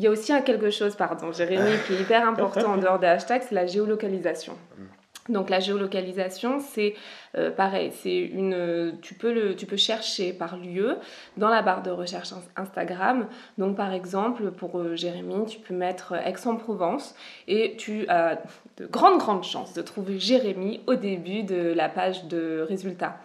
Il 0.00 0.04
y 0.04 0.06
a 0.06 0.10
aussi 0.10 0.32
quelque 0.44 0.70
chose, 0.70 0.96
pardon, 0.96 1.30
Jérémy, 1.30 1.72
qui 1.86 1.92
est 1.92 2.00
hyper 2.00 2.26
important 2.26 2.72
en 2.72 2.76
dehors 2.78 2.98
des 2.98 3.06
hashtags, 3.06 3.42
c'est 3.46 3.54
la 3.54 3.66
géolocalisation. 3.66 4.54
Mm. 4.78 5.32
Donc 5.32 5.50
la 5.50 5.60
géolocalisation, 5.60 6.58
c'est 6.58 6.94
euh, 7.36 7.50
pareil, 7.50 7.92
c'est 7.92 8.16
une, 8.16 8.96
tu 9.02 9.12
peux 9.12 9.30
le, 9.30 9.54
tu 9.54 9.66
peux 9.66 9.76
chercher 9.76 10.32
par 10.32 10.56
lieu 10.56 10.96
dans 11.36 11.50
la 11.50 11.60
barre 11.60 11.82
de 11.82 11.90
recherche 11.90 12.30
Instagram. 12.56 13.26
Donc 13.58 13.76
par 13.76 13.92
exemple, 13.92 14.50
pour 14.52 14.78
euh, 14.78 14.96
Jérémy, 14.96 15.44
tu 15.46 15.58
peux 15.58 15.74
mettre 15.74 16.14
Aix-en-Provence 16.14 17.14
et 17.46 17.76
tu 17.76 18.08
as 18.08 18.38
de 18.78 18.86
grandes 18.86 19.18
grandes 19.18 19.44
chances 19.44 19.74
de 19.74 19.82
trouver 19.82 20.18
Jérémy 20.18 20.80
au 20.86 20.94
début 20.94 21.42
de 21.42 21.74
la 21.74 21.90
page 21.90 22.24
de 22.24 22.64
résultats. 22.66 23.20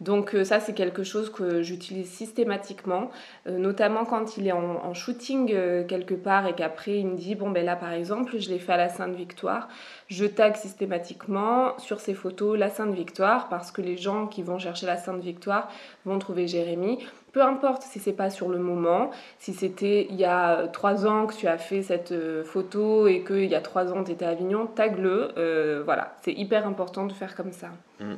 Donc 0.00 0.34
euh, 0.34 0.44
ça, 0.44 0.60
c'est 0.60 0.74
quelque 0.74 1.02
chose 1.02 1.30
que 1.30 1.62
j'utilise 1.62 2.08
systématiquement, 2.08 3.10
euh, 3.46 3.58
notamment 3.58 4.04
quand 4.04 4.36
il 4.36 4.46
est 4.46 4.52
en, 4.52 4.94
shooting 4.94 5.52
euh, 5.52 5.84
quelque 5.84 6.14
part 6.14 6.46
et 6.46 6.54
qu'après 6.54 6.98
il 7.00 7.06
me 7.08 7.16
dit, 7.16 7.34
bon 7.34 7.50
ben 7.50 7.64
là 7.64 7.74
par 7.74 7.92
exemple, 7.92 8.38
je 8.38 8.48
l'ai 8.48 8.58
fait 8.58 8.72
à 8.72 8.76
la 8.76 8.88
Sainte-Victoire, 8.88 9.68
je 10.06 10.24
tag 10.24 10.56
systématiquement 10.56 11.76
sur 11.78 11.98
ces 12.00 12.14
photos 12.14 12.58
la 12.58 12.70
Sainte-Victoire 12.70 13.48
parce 13.48 13.72
que 13.72 13.82
les 13.82 13.96
gens 13.96 14.26
qui 14.28 14.42
vont 14.42 14.58
chercher 14.58 14.86
la 14.86 14.96
Sainte-Victoire 14.96 15.68
vont 16.04 16.18
trouver 16.18 16.46
Jérémy. 16.46 16.98
Peu 17.38 17.44
importe 17.44 17.82
si 17.82 18.00
c'est 18.00 18.12
pas 18.12 18.30
sur 18.30 18.48
le 18.48 18.58
moment, 18.58 19.12
si 19.38 19.54
c'était 19.54 20.08
il 20.10 20.16
y 20.16 20.24
a 20.24 20.66
trois 20.66 21.06
ans 21.06 21.28
que 21.28 21.34
tu 21.34 21.46
as 21.46 21.56
fait 21.56 21.82
cette 21.82 22.12
photo 22.44 23.06
et 23.06 23.22
qu'il 23.22 23.44
y 23.44 23.54
a 23.54 23.60
trois 23.60 23.92
ans 23.92 24.02
tu 24.02 24.10
étais 24.10 24.24
à 24.24 24.30
Avignon, 24.30 24.66
tag-le. 24.66 25.82
voilà, 25.84 26.16
c'est 26.22 26.32
hyper 26.32 26.66
important 26.66 27.06
de 27.06 27.12
faire 27.12 27.36
comme 27.36 27.52
ça. 27.52 27.68
Mmh. 28.00 28.14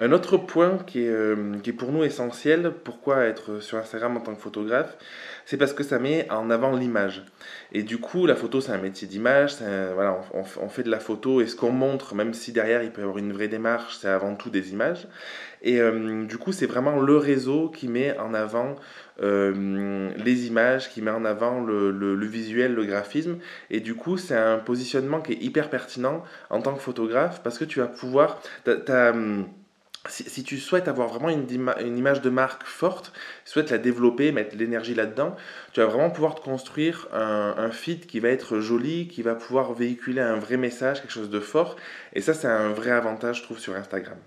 Un 0.00 0.12
autre 0.12 0.36
point 0.36 0.78
euh, 0.96 1.58
qui 1.60 1.70
est 1.70 1.72
pour 1.72 1.90
nous 1.90 2.04
essentiel, 2.04 2.72
pourquoi 2.84 3.24
être 3.24 3.58
sur 3.58 3.78
Instagram 3.78 4.16
en 4.16 4.20
tant 4.20 4.34
que 4.34 4.40
photographe, 4.40 4.96
c'est 5.48 5.56
parce 5.56 5.72
que 5.72 5.82
ça 5.82 5.98
met 5.98 6.30
en 6.30 6.50
avant 6.50 6.76
l'image. 6.76 7.24
Et 7.72 7.82
du 7.82 7.96
coup, 7.96 8.26
la 8.26 8.36
photo, 8.36 8.60
c'est 8.60 8.70
un 8.70 8.76
métier 8.76 9.08
d'image, 9.08 9.54
voilà, 9.94 10.20
on, 10.34 10.68
fait 10.68 10.82
de 10.82 10.90
la 10.90 11.00
photo, 11.00 11.40
et 11.40 11.46
ce 11.46 11.56
qu'on 11.56 11.70
montre, 11.70 12.14
même 12.14 12.34
si 12.34 12.52
derrière 12.52 12.82
il 12.82 12.90
peut 12.90 13.00
y 13.00 13.04
avoir 13.04 13.16
une 13.16 13.32
vraie 13.32 13.48
démarche, 13.48 13.96
c'est 13.98 14.10
avant 14.10 14.34
tout 14.34 14.50
des 14.50 14.72
images. 14.72 15.08
Et 15.62 15.80
euh, 15.80 16.26
du 16.26 16.36
coup, 16.36 16.52
c'est 16.52 16.66
vraiment 16.66 17.00
le 17.00 17.16
réseau 17.16 17.70
qui 17.70 17.88
met 17.88 18.14
en 18.18 18.34
avant 18.34 18.76
euh, 19.22 20.10
les 20.18 20.48
images, 20.48 20.90
qui 20.90 21.00
met 21.00 21.10
en 21.10 21.24
avant 21.24 21.62
le, 21.62 21.92
le, 21.92 22.26
visuel, 22.26 22.74
le 22.74 22.84
graphisme. 22.84 23.38
Et 23.70 23.80
du 23.80 23.94
coup, 23.94 24.18
c'est 24.18 24.36
un 24.36 24.58
positionnement 24.58 25.22
qui 25.22 25.32
est 25.32 25.42
hyper 25.42 25.70
pertinent 25.70 26.24
en 26.50 26.60
tant 26.60 26.74
que 26.74 26.82
photographe, 26.82 27.40
parce 27.42 27.56
que 27.56 27.64
tu 27.64 27.78
vas 27.78 27.86
pouvoir... 27.86 28.42
Si, 30.08 30.42
tu 30.42 30.58
souhaites 30.58 30.88
avoir 30.88 31.08
vraiment 31.08 31.28
une, 31.28 31.46
une, 31.80 31.98
image 31.98 32.20
de 32.20 32.30
marque 32.30 32.64
forte, 32.64 33.12
souhaites 33.44 33.70
la 33.70 33.78
développer, 33.78 34.32
mettre 34.32 34.56
l'énergie 34.56 34.94
là-dedans, 34.94 35.36
tu 35.72 35.80
vas 35.80 35.86
vraiment 35.86 36.10
pouvoir 36.10 36.34
te 36.34 36.40
construire 36.40 37.08
un, 37.12 37.54
un 37.56 37.70
feed 37.70 38.06
qui 38.06 38.20
va 38.20 38.28
être 38.28 38.60
joli, 38.60 39.08
qui 39.08 39.22
va 39.22 39.34
pouvoir 39.34 39.72
véhiculer 39.72 40.20
un 40.20 40.36
vrai 40.36 40.56
message, 40.56 41.00
quelque 41.00 41.12
chose 41.12 41.30
de 41.30 41.40
fort. 41.40 41.76
Et 42.12 42.20
ça, 42.20 42.34
c'est 42.34 42.48
un 42.48 42.70
vrai 42.70 42.90
avantage, 42.90 43.38
je 43.38 43.42
trouve, 43.42 43.58
sur 43.58 43.74
Instagram. 43.74 44.18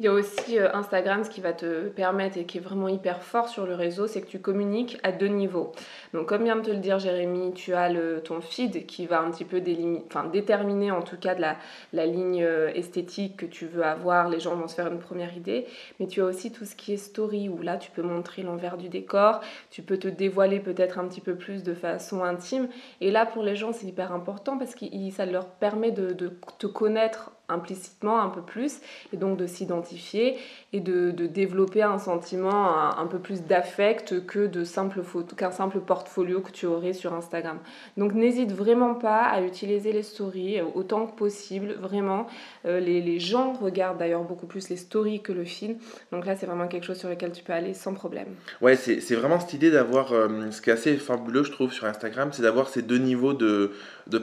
Il 0.00 0.04
y 0.04 0.08
a 0.08 0.14
aussi 0.14 0.58
euh, 0.58 0.72
Instagram, 0.72 1.24
ce 1.24 1.28
qui 1.28 1.42
va 1.42 1.52
te 1.52 1.88
permettre 1.88 2.38
et 2.38 2.46
qui 2.46 2.56
est 2.56 2.60
vraiment 2.62 2.88
hyper 2.88 3.22
fort 3.22 3.50
sur 3.50 3.66
le 3.66 3.74
réseau, 3.74 4.06
c'est 4.06 4.22
que 4.22 4.28
tu 4.28 4.40
communiques 4.40 4.98
à 5.02 5.12
deux 5.12 5.26
niveaux. 5.26 5.72
Donc, 6.12 6.26
comme 6.26 6.44
vient 6.44 6.56
de 6.56 6.62
te 6.62 6.70
le 6.70 6.78
dire 6.78 6.98
Jérémy, 6.98 7.52
tu 7.54 7.74
as 7.74 7.88
le, 7.88 8.20
ton 8.20 8.40
feed 8.40 8.86
qui 8.86 9.06
va 9.06 9.20
un 9.20 9.30
petit 9.30 9.44
peu 9.44 9.62
enfin, 10.06 10.24
déterminer 10.24 10.90
en 10.90 11.02
tout 11.02 11.16
cas 11.16 11.34
de 11.34 11.40
la, 11.40 11.56
la, 11.92 12.06
ligne 12.06 12.42
euh, 12.42 12.70
esthétique 12.74 13.36
que 13.36 13.46
tu 13.46 13.66
veux 13.66 13.84
avoir. 13.84 14.28
Les 14.28 14.40
gens 14.40 14.56
vont 14.56 14.68
se 14.68 14.74
faire 14.74 14.88
une 14.88 14.98
première 14.98 15.36
idée. 15.36 15.66
Mais 15.98 16.06
tu 16.06 16.20
as 16.20 16.24
aussi 16.24 16.50
tout 16.50 16.64
ce 16.64 16.74
qui 16.74 16.92
est 16.92 16.96
story, 16.96 17.48
où 17.48 17.62
là, 17.62 17.76
tu 17.76 17.90
peux 17.90 18.02
montrer 18.02 18.42
l'envers 18.42 18.76
du 18.76 18.88
décor, 18.88 19.40
tu 19.70 19.82
peux 19.82 19.98
te 19.98 20.08
dévoiler 20.08 20.60
peut-être 20.60 20.98
un 20.98 21.06
petit 21.06 21.20
peu 21.20 21.34
plus 21.34 21.62
de 21.62 21.74
façon 21.74 22.24
intime. 22.24 22.68
Et 23.00 23.10
là, 23.10 23.26
pour 23.26 23.42
les 23.42 23.56
gens, 23.56 23.72
c'est 23.72 23.86
hyper 23.86 24.12
important 24.12 24.58
parce 24.58 24.74
que 24.74 24.86
ça 25.10 25.26
leur 25.26 25.46
permet 25.46 25.90
de, 25.90 26.12
de 26.12 26.32
te 26.58 26.66
connaître 26.66 27.32
implicitement 27.50 28.20
un 28.20 28.28
peu 28.28 28.42
plus 28.42 28.80
et 29.12 29.16
donc 29.16 29.36
de 29.36 29.46
s'identifier 29.46 30.38
et 30.72 30.80
de, 30.80 31.10
de, 31.10 31.26
développer 31.26 31.82
un 31.82 31.98
sentiment 31.98 32.96
un, 32.96 33.06
peu 33.06 33.18
plus 33.18 33.42
d'affect 33.42 34.24
que 34.26 34.46
de 34.46 34.64
simple 34.64 35.02
qu'un 35.36 35.50
simple 35.50 35.80
portfolio 36.00 36.40
que 36.40 36.50
tu 36.50 36.64
aurais 36.64 36.94
sur 36.94 37.12
Instagram. 37.12 37.58
Donc 37.98 38.14
n'hésite 38.14 38.52
vraiment 38.52 38.94
pas 38.94 39.22
à 39.22 39.42
utiliser 39.42 39.92
les 39.92 40.02
stories 40.02 40.62
autant 40.74 41.06
que 41.06 41.14
possible. 41.14 41.76
Vraiment, 41.78 42.26
euh, 42.64 42.80
les, 42.80 43.20
gens 43.20 43.52
regardent 43.52 43.98
d'ailleurs 43.98 44.24
beaucoup 44.24 44.46
plus 44.46 44.70
les 44.70 44.76
stories 44.76 45.20
que 45.20 45.32
le 45.32 45.44
film. 45.44 45.76
Donc 46.10 46.24
là, 46.24 46.36
c'est 46.36 46.46
vraiment 46.46 46.68
quelque 46.68 46.84
chose 46.84 46.98
sur 46.98 47.10
lequel 47.10 47.32
tu 47.32 47.44
peux 47.44 47.52
aller 47.52 47.74
sans 47.74 47.92
problème. 47.92 48.28
Ouais, 48.62 48.76
c'est 48.76 49.14
vraiment 49.14 49.38
cette 49.38 49.52
idée 49.52 49.70
d'avoir, 49.70 50.12
euh, 50.12 50.50
ce 50.50 50.62
qui 50.62 50.70
est 50.70 50.72
assez 50.72 50.96
fabuleux, 50.96 51.44
je 51.44 51.52
trouve, 51.52 51.70
sur 51.70 51.84
Instagram, 51.84 52.30
c'est 52.32 52.42
d'avoir 52.42 52.70
ces 52.70 52.80
deux 52.80 52.98
niveaux 52.98 53.34
de, 53.34 53.72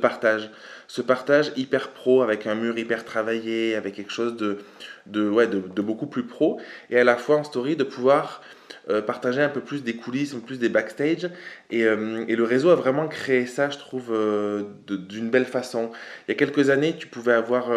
partage. 0.01 0.49
Ce 0.87 1.01
partage 1.01 1.51
hyper 1.55 1.89
pro 1.91 2.23
avec 2.23 2.47
un 2.47 2.55
mur 2.55 2.77
hyper 2.77 3.05
travaillé, 3.05 3.75
avec 3.75 3.95
quelque 3.95 4.11
chose 4.11 4.35
de, 4.35 5.29
ouais, 5.29 5.47
de 5.47 5.81
beaucoup 5.81 6.07
plus 6.07 6.25
pro, 6.25 6.59
et 6.89 6.99
à 6.99 7.03
la 7.03 7.17
fois 7.17 7.37
en 7.37 7.43
story 7.43 7.75
de 7.75 7.83
pouvoir 7.83 8.41
euh, 8.89 9.01
partager 9.01 9.41
un 9.41 9.49
peu 9.49 9.61
plus 9.61 9.83
des 9.83 9.95
coulisses, 9.95 10.33
un 10.33 10.39
peu 10.39 10.45
plus 10.45 10.59
des 10.59 10.69
backstage. 10.69 11.29
Et, 11.71 11.83
euh, 11.83 12.23
et 12.27 12.35
le 12.35 12.43
réseau 12.43 12.69
a 12.69 12.75
vraiment 12.75 13.07
créé 13.07 13.45
ça, 13.45 13.69
je 13.69 13.77
trouve, 13.77 14.11
euh, 14.11 14.63
d'une 14.87 15.29
belle 15.29 15.45
façon. 15.45 15.91
Il 16.27 16.31
y 16.31 16.35
a 16.35 16.35
quelques 16.35 16.69
années, 16.69 16.95
tu 16.97 17.07
pouvais 17.07 17.33
avoir 17.33 17.71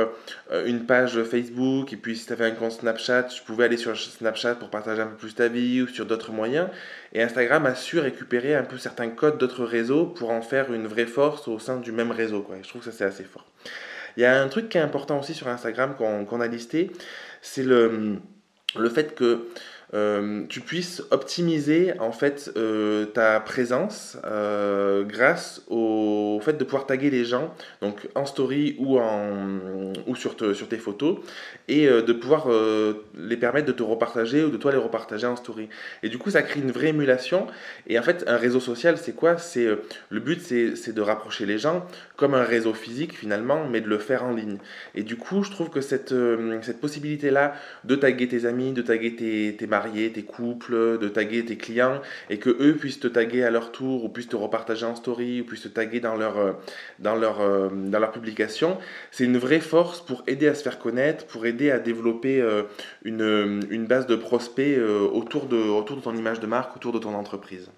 une 0.66 0.86
page 0.86 1.22
Facebook, 1.24 1.92
et 1.92 1.96
puis 1.96 2.16
si 2.16 2.26
tu 2.26 2.32
avais 2.32 2.46
un 2.46 2.50
compte 2.52 2.72
Snapchat, 2.72 3.24
tu 3.24 3.42
pouvais 3.42 3.64
aller 3.64 3.76
sur 3.76 3.96
Snapchat 3.96 4.54
pour 4.56 4.70
partager 4.70 5.02
un 5.02 5.06
peu 5.06 5.16
plus 5.16 5.34
ta 5.34 5.48
vie 5.48 5.82
ou 5.82 5.88
sur 5.88 6.06
d'autres 6.06 6.32
moyens. 6.32 6.68
Et 7.12 7.22
Instagram 7.22 7.66
a 7.66 7.74
su 7.74 7.98
récupérer 7.98 8.54
un 8.54 8.62
peu 8.64 8.78
certains 8.78 9.08
codes 9.08 9.38
d'autres 9.38 9.64
réseaux 9.64 10.06
pour 10.06 10.30
en 10.30 10.42
faire 10.42 10.72
une 10.72 10.86
vraie 10.86 11.06
force 11.06 11.48
au 11.48 11.58
sein 11.58 11.78
du 11.78 11.92
même 11.92 12.12
réseau. 12.12 12.42
Quoi. 12.42 12.56
je 12.62 12.68
trouve 12.68 12.82
que 12.82 12.90
ça, 12.90 12.96
c'est 12.96 13.04
assez 13.04 13.24
fort. 13.24 13.46
Il 14.16 14.22
y 14.22 14.26
a 14.26 14.40
un 14.40 14.48
truc 14.48 14.68
qui 14.68 14.78
est 14.78 14.80
important 14.80 15.18
aussi 15.20 15.34
sur 15.34 15.48
Instagram 15.48 15.94
qu'on 15.96 16.40
a 16.40 16.46
listé, 16.46 16.90
c'est 17.42 17.62
le, 17.62 18.18
le 18.76 18.88
fait 18.88 19.14
que 19.14 19.48
euh, 19.92 20.44
tu 20.48 20.60
puisses 20.60 21.02
optimiser 21.10 21.98
en 21.98 22.12
fait 22.12 22.52
euh, 22.56 23.06
ta 23.06 23.40
présence 23.40 24.16
euh, 24.24 25.02
grâce 25.02 25.62
au 25.68 26.40
fait 26.42 26.52
de 26.52 26.62
pouvoir 26.62 26.86
taguer 26.86 27.10
les 27.10 27.24
gens 27.24 27.52
donc 27.82 28.08
en 28.14 28.24
story 28.24 28.76
ou 28.78 29.00
en 29.00 29.92
ou 30.06 30.14
sur, 30.14 30.36
sur 30.54 30.68
tes 30.68 30.76
photos 30.76 31.18
et 31.66 31.86
de 31.86 32.12
pouvoir 32.12 32.48
les 33.16 33.36
permettre 33.36 33.66
de 33.66 33.72
te 33.72 33.82
repartager 33.82 34.44
ou 34.44 34.50
de 34.50 34.56
toi 34.56 34.72
les 34.72 34.78
repartager 34.78 35.26
en 35.26 35.36
story. 35.36 35.68
Et 36.02 36.08
du 36.08 36.18
coup 36.18 36.30
ça 36.30 36.42
crée 36.42 36.60
une 36.60 36.70
vraie 36.70 36.88
émulation. 36.88 37.46
Et 37.86 37.98
en 37.98 38.02
fait 38.02 38.24
un 38.26 38.36
réseau 38.36 38.60
social 38.60 38.96
c'est 38.96 39.14
quoi? 39.14 39.38
C'est 39.38 39.66
le 40.08 40.20
but 40.20 40.40
c'est 40.40 40.92
de 40.92 41.00
rapprocher 41.00 41.46
les 41.46 41.58
gens 41.58 41.86
comme 42.16 42.34
un 42.34 42.44
réseau 42.44 42.74
physique 42.74 43.16
finalement 43.16 43.66
mais 43.68 43.80
de 43.80 43.88
le 43.88 43.98
faire 43.98 44.24
en 44.24 44.32
ligne. 44.32 44.58
Et 44.94 45.02
du 45.02 45.16
coup 45.16 45.42
je 45.42 45.50
trouve 45.50 45.70
que 45.70 45.80
cette 45.80 46.14
cette 46.62 46.80
possibilité 46.80 47.30
là 47.30 47.54
de 47.84 47.96
taguer 47.96 48.28
tes 48.28 48.46
amis 48.46 48.72
de 48.72 48.82
taguer 48.82 49.16
tes, 49.16 49.56
tes 49.56 49.66
tes 50.12 50.22
couples, 50.22 50.98
de 50.98 51.08
taguer 51.08 51.44
tes 51.44 51.56
clients 51.56 52.00
et 52.28 52.38
que 52.38 52.50
eux 52.50 52.76
puissent 52.76 53.00
te 53.00 53.08
taguer 53.08 53.44
à 53.44 53.50
leur 53.50 53.72
tour 53.72 54.04
ou 54.04 54.08
puissent 54.08 54.28
te 54.28 54.36
repartager 54.36 54.86
en 54.86 54.94
story 54.94 55.40
ou 55.40 55.44
puissent 55.44 55.62
te 55.62 55.68
taguer 55.68 56.00
dans 56.00 56.16
leur, 56.16 56.38
euh, 56.38 56.52
dans 56.98 57.14
leur, 57.14 57.40
euh, 57.40 57.68
dans 57.70 57.98
leur 57.98 58.12
publication, 58.12 58.78
c'est 59.10 59.24
une 59.24 59.38
vraie 59.38 59.60
force 59.60 60.00
pour 60.00 60.22
aider 60.26 60.48
à 60.48 60.54
se 60.54 60.62
faire 60.62 60.78
connaître, 60.78 61.26
pour 61.26 61.46
aider 61.46 61.70
à 61.70 61.78
développer 61.78 62.40
euh, 62.40 62.62
une, 63.04 63.60
une 63.70 63.86
base 63.86 64.06
de 64.06 64.16
prospects 64.16 64.78
autour 65.12 65.46
de, 65.46 65.56
autour 65.56 65.96
de 65.96 66.02
ton 66.02 66.14
image 66.14 66.40
de 66.40 66.46
marque, 66.46 66.76
autour 66.76 66.92
de 66.92 66.98
ton 66.98 67.14
entreprise. 67.14 67.70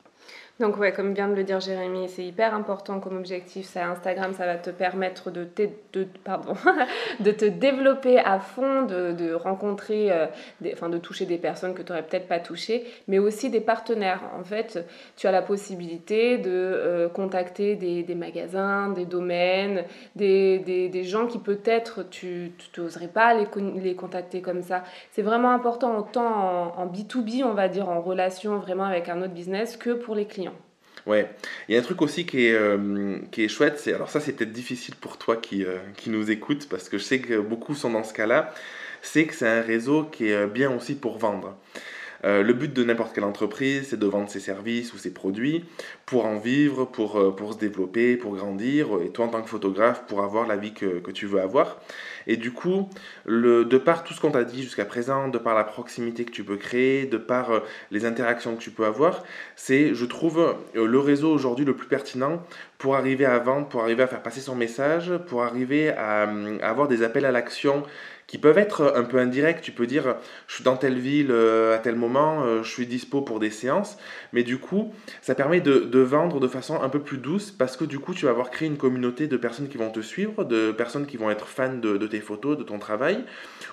Donc 0.62 0.78
ouais, 0.78 0.92
comme 0.92 1.12
vient 1.12 1.26
de 1.26 1.34
le 1.34 1.42
dire 1.42 1.58
Jérémy, 1.58 2.08
c'est 2.08 2.24
hyper 2.24 2.54
important 2.54 3.00
comme 3.00 3.16
objectif. 3.16 3.66
Ça, 3.66 3.88
Instagram, 3.88 4.32
ça 4.32 4.46
va 4.46 4.54
te 4.54 4.70
permettre 4.70 5.32
de, 5.32 5.44
de, 5.56 6.06
pardon, 6.22 6.54
de 7.20 7.32
te 7.32 7.44
développer 7.44 8.20
à 8.20 8.38
fond, 8.38 8.82
de, 8.82 9.10
de 9.10 9.34
rencontrer, 9.34 10.12
euh, 10.12 10.26
enfin 10.72 10.88
de 10.88 10.98
toucher 10.98 11.26
des 11.26 11.38
personnes 11.38 11.74
que 11.74 11.82
tu 11.82 11.90
n'aurais 11.90 12.04
peut-être 12.04 12.28
pas 12.28 12.38
touchées, 12.38 12.84
mais 13.08 13.18
aussi 13.18 13.50
des 13.50 13.60
partenaires. 13.60 14.20
En 14.38 14.44
fait, 14.44 14.86
tu 15.16 15.26
as 15.26 15.32
la 15.32 15.42
possibilité 15.42 16.38
de 16.38 16.50
euh, 16.52 17.08
contacter 17.08 17.74
des, 17.74 18.04
des, 18.04 18.14
magasins, 18.14 18.90
des 18.90 19.04
domaines, 19.04 19.82
des, 20.14 20.60
des, 20.60 20.88
des 20.88 21.02
gens 21.02 21.26
qui 21.26 21.40
peut-être 21.40 22.08
tu 22.08 22.52
n'oserais 22.78 23.08
pas 23.08 23.34
les, 23.34 23.48
les 23.80 23.96
contacter 23.96 24.42
comme 24.42 24.62
ça. 24.62 24.84
C'est 25.10 25.22
vraiment 25.22 25.50
important 25.50 25.98
autant 25.98 26.72
en, 26.76 26.82
en 26.82 26.86
B2B, 26.86 27.42
on 27.42 27.54
va 27.54 27.66
dire, 27.66 27.88
en 27.88 28.00
relation 28.00 28.58
vraiment 28.58 28.84
avec 28.84 29.08
un 29.08 29.20
autre 29.22 29.34
business, 29.34 29.76
que 29.76 29.90
pour 29.90 30.14
les 30.14 30.26
clients. 30.26 30.51
Ouais, 31.06 31.28
il 31.68 31.74
y 31.74 31.76
a 31.76 31.80
un 31.80 31.82
truc 31.82 32.00
aussi 32.00 32.26
qui 32.26 32.46
est, 32.46 32.54
euh, 32.54 33.18
qui 33.32 33.42
est 33.42 33.48
chouette, 33.48 33.80
c'est 33.80 33.92
alors 33.92 34.08
ça 34.08 34.20
c'est 34.20 34.32
peut-être 34.34 34.52
difficile 34.52 34.94
pour 34.94 35.18
toi 35.18 35.36
qui, 35.36 35.64
euh, 35.64 35.78
qui 35.96 36.10
nous 36.10 36.30
écoute 36.30 36.68
parce 36.70 36.88
que 36.88 36.96
je 36.96 37.02
sais 37.02 37.18
que 37.18 37.40
beaucoup 37.40 37.74
sont 37.74 37.90
dans 37.90 38.04
ce 38.04 38.14
cas-là, 38.14 38.54
c'est 39.02 39.26
que 39.26 39.34
c'est 39.34 39.48
un 39.48 39.62
réseau 39.62 40.04
qui 40.04 40.28
est 40.28 40.34
euh, 40.34 40.46
bien 40.46 40.70
aussi 40.74 40.94
pour 40.94 41.18
vendre. 41.18 41.56
Le 42.24 42.52
but 42.52 42.72
de 42.72 42.84
n'importe 42.84 43.14
quelle 43.14 43.24
entreprise, 43.24 43.88
c'est 43.90 43.98
de 43.98 44.06
vendre 44.06 44.28
ses 44.28 44.40
services 44.40 44.92
ou 44.94 44.98
ses 44.98 45.12
produits 45.12 45.64
pour 46.06 46.26
en 46.26 46.38
vivre, 46.38 46.84
pour, 46.84 47.34
pour 47.34 47.54
se 47.54 47.58
développer, 47.58 48.16
pour 48.16 48.36
grandir, 48.36 48.88
et 49.04 49.10
toi 49.10 49.26
en 49.26 49.28
tant 49.28 49.42
que 49.42 49.48
photographe, 49.48 50.04
pour 50.06 50.22
avoir 50.22 50.46
la 50.46 50.56
vie 50.56 50.72
que, 50.72 51.00
que 51.00 51.10
tu 51.10 51.26
veux 51.26 51.40
avoir. 51.40 51.78
Et 52.26 52.36
du 52.36 52.52
coup, 52.52 52.88
le, 53.24 53.64
de 53.64 53.78
par 53.78 54.04
tout 54.04 54.14
ce 54.14 54.20
qu'on 54.20 54.30
t'a 54.30 54.44
dit 54.44 54.62
jusqu'à 54.62 54.84
présent, 54.84 55.28
de 55.28 55.38
par 55.38 55.54
la 55.54 55.64
proximité 55.64 56.24
que 56.24 56.30
tu 56.30 56.44
peux 56.44 56.56
créer, 56.56 57.06
de 57.06 57.16
par 57.16 57.50
euh, 57.50 57.60
les 57.90 58.04
interactions 58.04 58.54
que 58.54 58.60
tu 58.60 58.70
peux 58.70 58.84
avoir, 58.84 59.22
c'est, 59.56 59.94
je 59.94 60.04
trouve, 60.04 60.56
euh, 60.76 60.86
le 60.86 60.98
réseau 60.98 61.32
aujourd'hui 61.32 61.64
le 61.64 61.74
plus 61.74 61.86
pertinent 61.88 62.42
pour 62.78 62.96
arriver 62.96 63.24
à 63.24 63.38
vendre, 63.38 63.68
pour 63.68 63.82
arriver 63.82 64.02
à 64.02 64.06
faire 64.06 64.22
passer 64.22 64.40
son 64.40 64.56
message, 64.56 65.12
pour 65.28 65.42
arriver 65.42 65.90
à 65.90 66.28
avoir 66.62 66.88
des 66.88 67.04
appels 67.04 67.24
à 67.24 67.30
l'action 67.30 67.84
qui 68.32 68.38
peuvent 68.38 68.56
être 68.56 68.94
un 68.96 69.04
peu 69.04 69.18
indirects. 69.18 69.60
Tu 69.60 69.72
peux 69.72 69.86
dire, 69.86 70.16
je 70.46 70.54
suis 70.54 70.64
dans 70.64 70.78
telle 70.78 70.98
ville 70.98 71.30
euh, 71.30 71.76
à 71.76 71.78
tel 71.78 71.96
moment, 71.96 72.42
euh, 72.44 72.62
je 72.62 72.70
suis 72.70 72.86
dispo 72.86 73.20
pour 73.20 73.40
des 73.40 73.50
séances. 73.50 73.98
Mais 74.32 74.42
du 74.42 74.56
coup, 74.56 74.90
ça 75.20 75.34
permet 75.34 75.60
de, 75.60 75.98
vendre 75.98 76.40
de 76.40 76.48
façon 76.48 76.80
un 76.80 76.88
peu 76.88 77.00
plus 77.00 77.18
douce 77.18 77.50
parce 77.50 77.76
que 77.76 77.84
du 77.84 77.98
coup, 77.98 78.14
tu 78.14 78.24
vas 78.24 78.30
avoir 78.30 78.50
créé 78.50 78.68
une 78.68 78.78
communauté 78.78 79.26
de 79.26 79.36
personnes 79.36 79.68
qui 79.68 79.76
vont 79.76 79.90
te 79.90 80.00
suivre, 80.00 80.46
de 80.46 80.72
personnes 80.72 81.04
qui 81.04 81.18
vont 81.18 81.30
être 81.30 81.46
fans 81.46 81.74
de, 81.74 82.06
tes 82.06 82.20
photos, 82.20 82.56
de 82.56 82.62
ton 82.62 82.78
travail, 82.78 83.22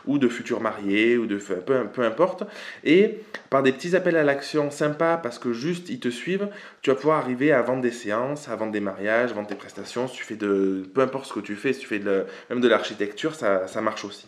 ou 0.05 0.17
de 0.17 0.27
futurs 0.27 0.59
mariés, 0.59 1.17
ou 1.17 1.25
de 1.25 1.37
peu, 1.37 1.85
peu 1.85 2.03
importe. 2.03 2.43
Et 2.83 3.19
par 3.49 3.63
des 3.63 3.71
petits 3.71 3.95
appels 3.95 4.17
à 4.17 4.25
l'action 4.25 4.71
sympas, 4.71 5.15
parce 5.15 5.39
que 5.39 5.53
juste 5.53 5.89
ils 5.89 6.01
te 6.01 6.09
suivent, 6.09 6.49
tu 6.81 6.89
vas 6.89 6.97
pouvoir 6.97 7.19
arriver 7.19 7.53
à 7.53 7.61
vendre 7.61 7.81
des 7.81 7.91
séances, 7.91 8.49
à 8.49 8.57
vendre 8.57 8.73
des 8.73 8.81
mariages, 8.81 9.31
à 9.31 9.35
vendre 9.35 9.47
tes 9.47 9.55
prestations. 9.55 10.07
Tu 10.07 10.25
fais 10.25 10.35
de, 10.35 10.83
peu 10.93 10.99
importe 10.99 11.27
ce 11.27 11.33
que 11.33 11.39
tu 11.39 11.55
fais, 11.55 11.71
si 11.71 11.79
tu 11.79 11.87
fais 11.87 11.99
de, 11.99 12.25
même 12.49 12.59
de 12.59 12.67
l'architecture, 12.67 13.35
ça, 13.35 13.65
ça 13.65 13.79
marche 13.79 14.03
aussi. 14.03 14.27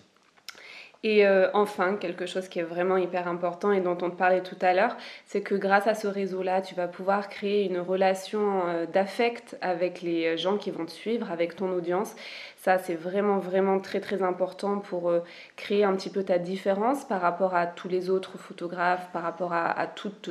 Et 1.04 1.26
euh, 1.26 1.50
enfin, 1.56 1.96
quelque 1.96 2.28
chose 2.28 2.48
qui 2.48 2.60
est 2.60 2.64
vraiment 2.64 2.96
hyper 2.96 3.28
important 3.28 3.72
et 3.72 3.82
dont 3.82 3.98
on 4.04 4.12
te 4.12 4.16
parlait 4.16 4.44
tout 4.44 4.58
à 4.62 4.74
l'heure, 4.74 4.96
c'est 5.26 5.42
que 5.42 5.56
grâce 5.56 5.88
à 5.88 5.96
ce 5.96 6.06
réseau-là, 6.06 6.62
tu 6.62 6.76
vas 6.76 6.88
pouvoir 6.88 7.28
créer 7.28 7.66
une 7.66 7.80
relation 7.80 8.68
euh, 8.68 8.86
d'affect 8.86 9.58
avec 9.62 10.04
les 10.04 10.38
gens 10.38 10.58
qui 10.58 10.70
vont 10.70 10.86
te 10.86 10.92
suivre, 10.92 11.32
avec 11.32 11.56
ton 11.56 11.72
audience. 11.72 12.16
Ça, 12.58 12.78
c'est 12.78 12.94
vraiment, 12.94 13.40
vraiment 13.40 13.80
très, 13.80 14.00
très 14.00 14.22
important 14.22 14.78
pour 14.78 15.10
euh, 15.10 15.22
créer 15.56 15.84
un 15.84 15.96
petit 15.96 16.12
peu 16.12 16.24
ta 16.24 16.38
différence 16.38 17.04
par 17.04 17.22
rapport 17.22 17.56
à 17.56 17.66
tous 17.66 17.88
les 17.88 18.12
autres 18.12 18.38
photographes, 18.38 19.10
par 19.12 19.24
rapport 19.24 19.54
à, 19.54 19.72
à 19.72 19.88
toute, 19.88 20.30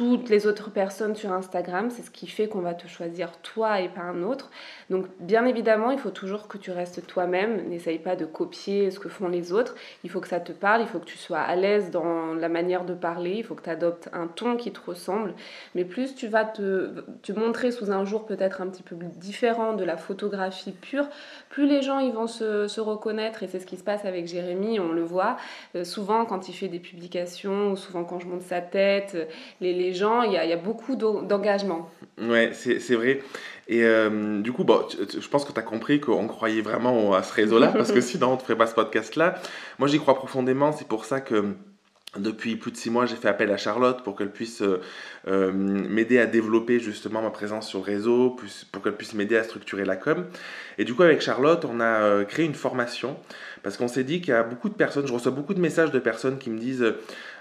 toutes 0.00 0.30
les 0.30 0.46
autres 0.46 0.70
personnes 0.70 1.14
sur 1.14 1.30
Instagram. 1.30 1.90
C'est 1.90 2.00
ce 2.00 2.10
qui 2.10 2.26
fait 2.26 2.48
qu'on 2.48 2.62
va 2.62 2.72
te 2.72 2.88
choisir 2.88 3.36
toi 3.42 3.82
et 3.82 3.90
pas 3.90 4.00
un 4.00 4.22
autre. 4.22 4.50
Donc 4.88 5.04
bien 5.20 5.44
évidemment, 5.44 5.90
il 5.90 5.98
faut 5.98 6.08
toujours 6.08 6.48
que 6.48 6.56
tu 6.56 6.70
restes 6.70 7.06
toi-même. 7.06 7.68
N'essaye 7.68 7.98
pas 7.98 8.16
de 8.16 8.24
copier 8.24 8.90
ce 8.90 8.98
que 8.98 9.10
font 9.10 9.28
les 9.28 9.52
autres. 9.52 9.74
Il 10.02 10.08
faut 10.08 10.22
que 10.22 10.28
ça 10.28 10.40
te 10.40 10.52
parle, 10.52 10.80
il 10.80 10.86
faut 10.86 11.00
que 11.00 11.04
tu 11.04 11.18
sois 11.18 11.40
à 11.40 11.54
l'aise 11.54 11.90
dans 11.90 12.32
la 12.32 12.48
manière 12.48 12.86
de 12.86 12.94
parler, 12.94 13.32
il 13.32 13.44
faut 13.44 13.54
que 13.54 13.62
tu 13.62 13.68
adoptes 13.68 14.08
un 14.14 14.26
ton 14.26 14.56
qui 14.56 14.72
te 14.72 14.80
ressemble. 14.80 15.34
Mais 15.74 15.84
plus 15.84 16.14
tu 16.14 16.28
vas 16.28 16.46
te, 16.46 16.92
montrer 17.36 17.70
sous 17.70 17.92
un 17.92 18.06
jour 18.06 18.24
peut-être 18.24 18.62
un 18.62 18.68
petit 18.68 18.82
peu 18.82 18.96
différent 19.16 19.74
de 19.74 19.84
la 19.84 19.98
photographie 19.98 20.72
pure, 20.72 21.08
plus 21.50 21.66
les 21.66 21.82
gens 21.82 21.98
ils 21.98 22.12
vont 22.12 22.26
se, 22.26 22.80
reconnaître. 22.80 23.42
Et 23.42 23.48
c'est 23.48 23.60
ce 23.60 23.66
qui 23.66 23.76
se 23.76 23.84
passe 23.84 24.06
avec 24.06 24.26
Jérémy, 24.26 24.80
on 24.80 24.92
le 24.92 25.04
voit. 25.04 25.36
Euh, 25.76 25.84
souvent 25.84 26.24
quand 26.24 26.48
il 26.48 26.54
fait 26.54 26.68
des 26.68 26.78
publications, 26.78 27.72
ou 27.72 27.76
souvent 27.76 28.04
quand 28.04 28.18
je 28.18 28.26
monte 28.26 28.40
sa 28.40 28.62
tête, 28.62 29.28
les 29.60 29.89
gens, 29.94 30.22
il 30.22 30.32
y 30.32 30.36
a, 30.36 30.56
beaucoup 30.56 30.96
d'engagement. 30.96 31.90
Ouais, 32.20 32.50
c'est 32.52 32.94
vrai. 32.94 33.22
Et 33.70 33.84
euh, 33.84 34.40
du 34.40 34.52
coup, 34.52 34.64
bon, 34.64 34.84
je 34.90 35.28
pense 35.28 35.44
que 35.44 35.52
tu 35.52 35.58
as 35.60 35.62
compris 35.62 36.00
qu'on 36.00 36.26
croyait 36.26 36.60
vraiment 36.60 37.14
à 37.14 37.22
ce 37.22 37.32
réseau-là, 37.32 37.68
parce 37.72 37.92
que 37.92 38.00
sinon 38.00 38.32
on 38.32 38.34
ne 38.34 38.40
ferait 38.40 38.56
pas 38.56 38.66
ce 38.66 38.74
podcast-là. 38.74 39.36
Moi, 39.78 39.86
j'y 39.86 39.98
crois 39.98 40.16
profondément, 40.16 40.72
c'est 40.72 40.88
pour 40.88 41.04
ça 41.04 41.20
que 41.20 41.54
depuis 42.18 42.56
plus 42.56 42.72
de 42.72 42.76
six 42.76 42.90
mois, 42.90 43.06
j'ai 43.06 43.14
fait 43.14 43.28
appel 43.28 43.52
à 43.52 43.56
Charlotte 43.56 44.02
pour 44.02 44.16
qu'elle 44.16 44.32
puisse 44.32 44.62
euh, 44.62 44.80
euh, 45.28 45.52
m'aider 45.52 46.18
à 46.18 46.26
développer 46.26 46.80
justement 46.80 47.22
ma 47.22 47.30
présence 47.30 47.68
sur 47.68 47.78
le 47.78 47.84
réseau, 47.84 48.36
pour 48.72 48.82
qu'elle 48.82 48.96
puisse 48.96 49.14
m'aider 49.14 49.36
à 49.36 49.44
structurer 49.44 49.84
la 49.84 49.94
com. 49.94 50.26
Et 50.76 50.84
du 50.84 50.94
coup, 50.94 51.04
avec 51.04 51.20
Charlotte, 51.20 51.64
on 51.64 51.80
a 51.80 52.24
créé 52.24 52.46
une 52.46 52.54
formation 52.54 53.16
parce 53.62 53.76
qu'on 53.76 53.88
s'est 53.88 54.04
dit 54.04 54.20
qu'il 54.20 54.30
y 54.30 54.36
a 54.36 54.42
beaucoup 54.42 54.68
de 54.68 54.74
personnes, 54.74 55.06
je 55.06 55.12
reçois 55.12 55.30
beaucoup 55.30 55.54
de 55.54 55.60
messages 55.60 55.92
de 55.92 55.98
personnes 55.98 56.38
qui 56.38 56.50
me 56.50 56.58
disent 56.58 56.94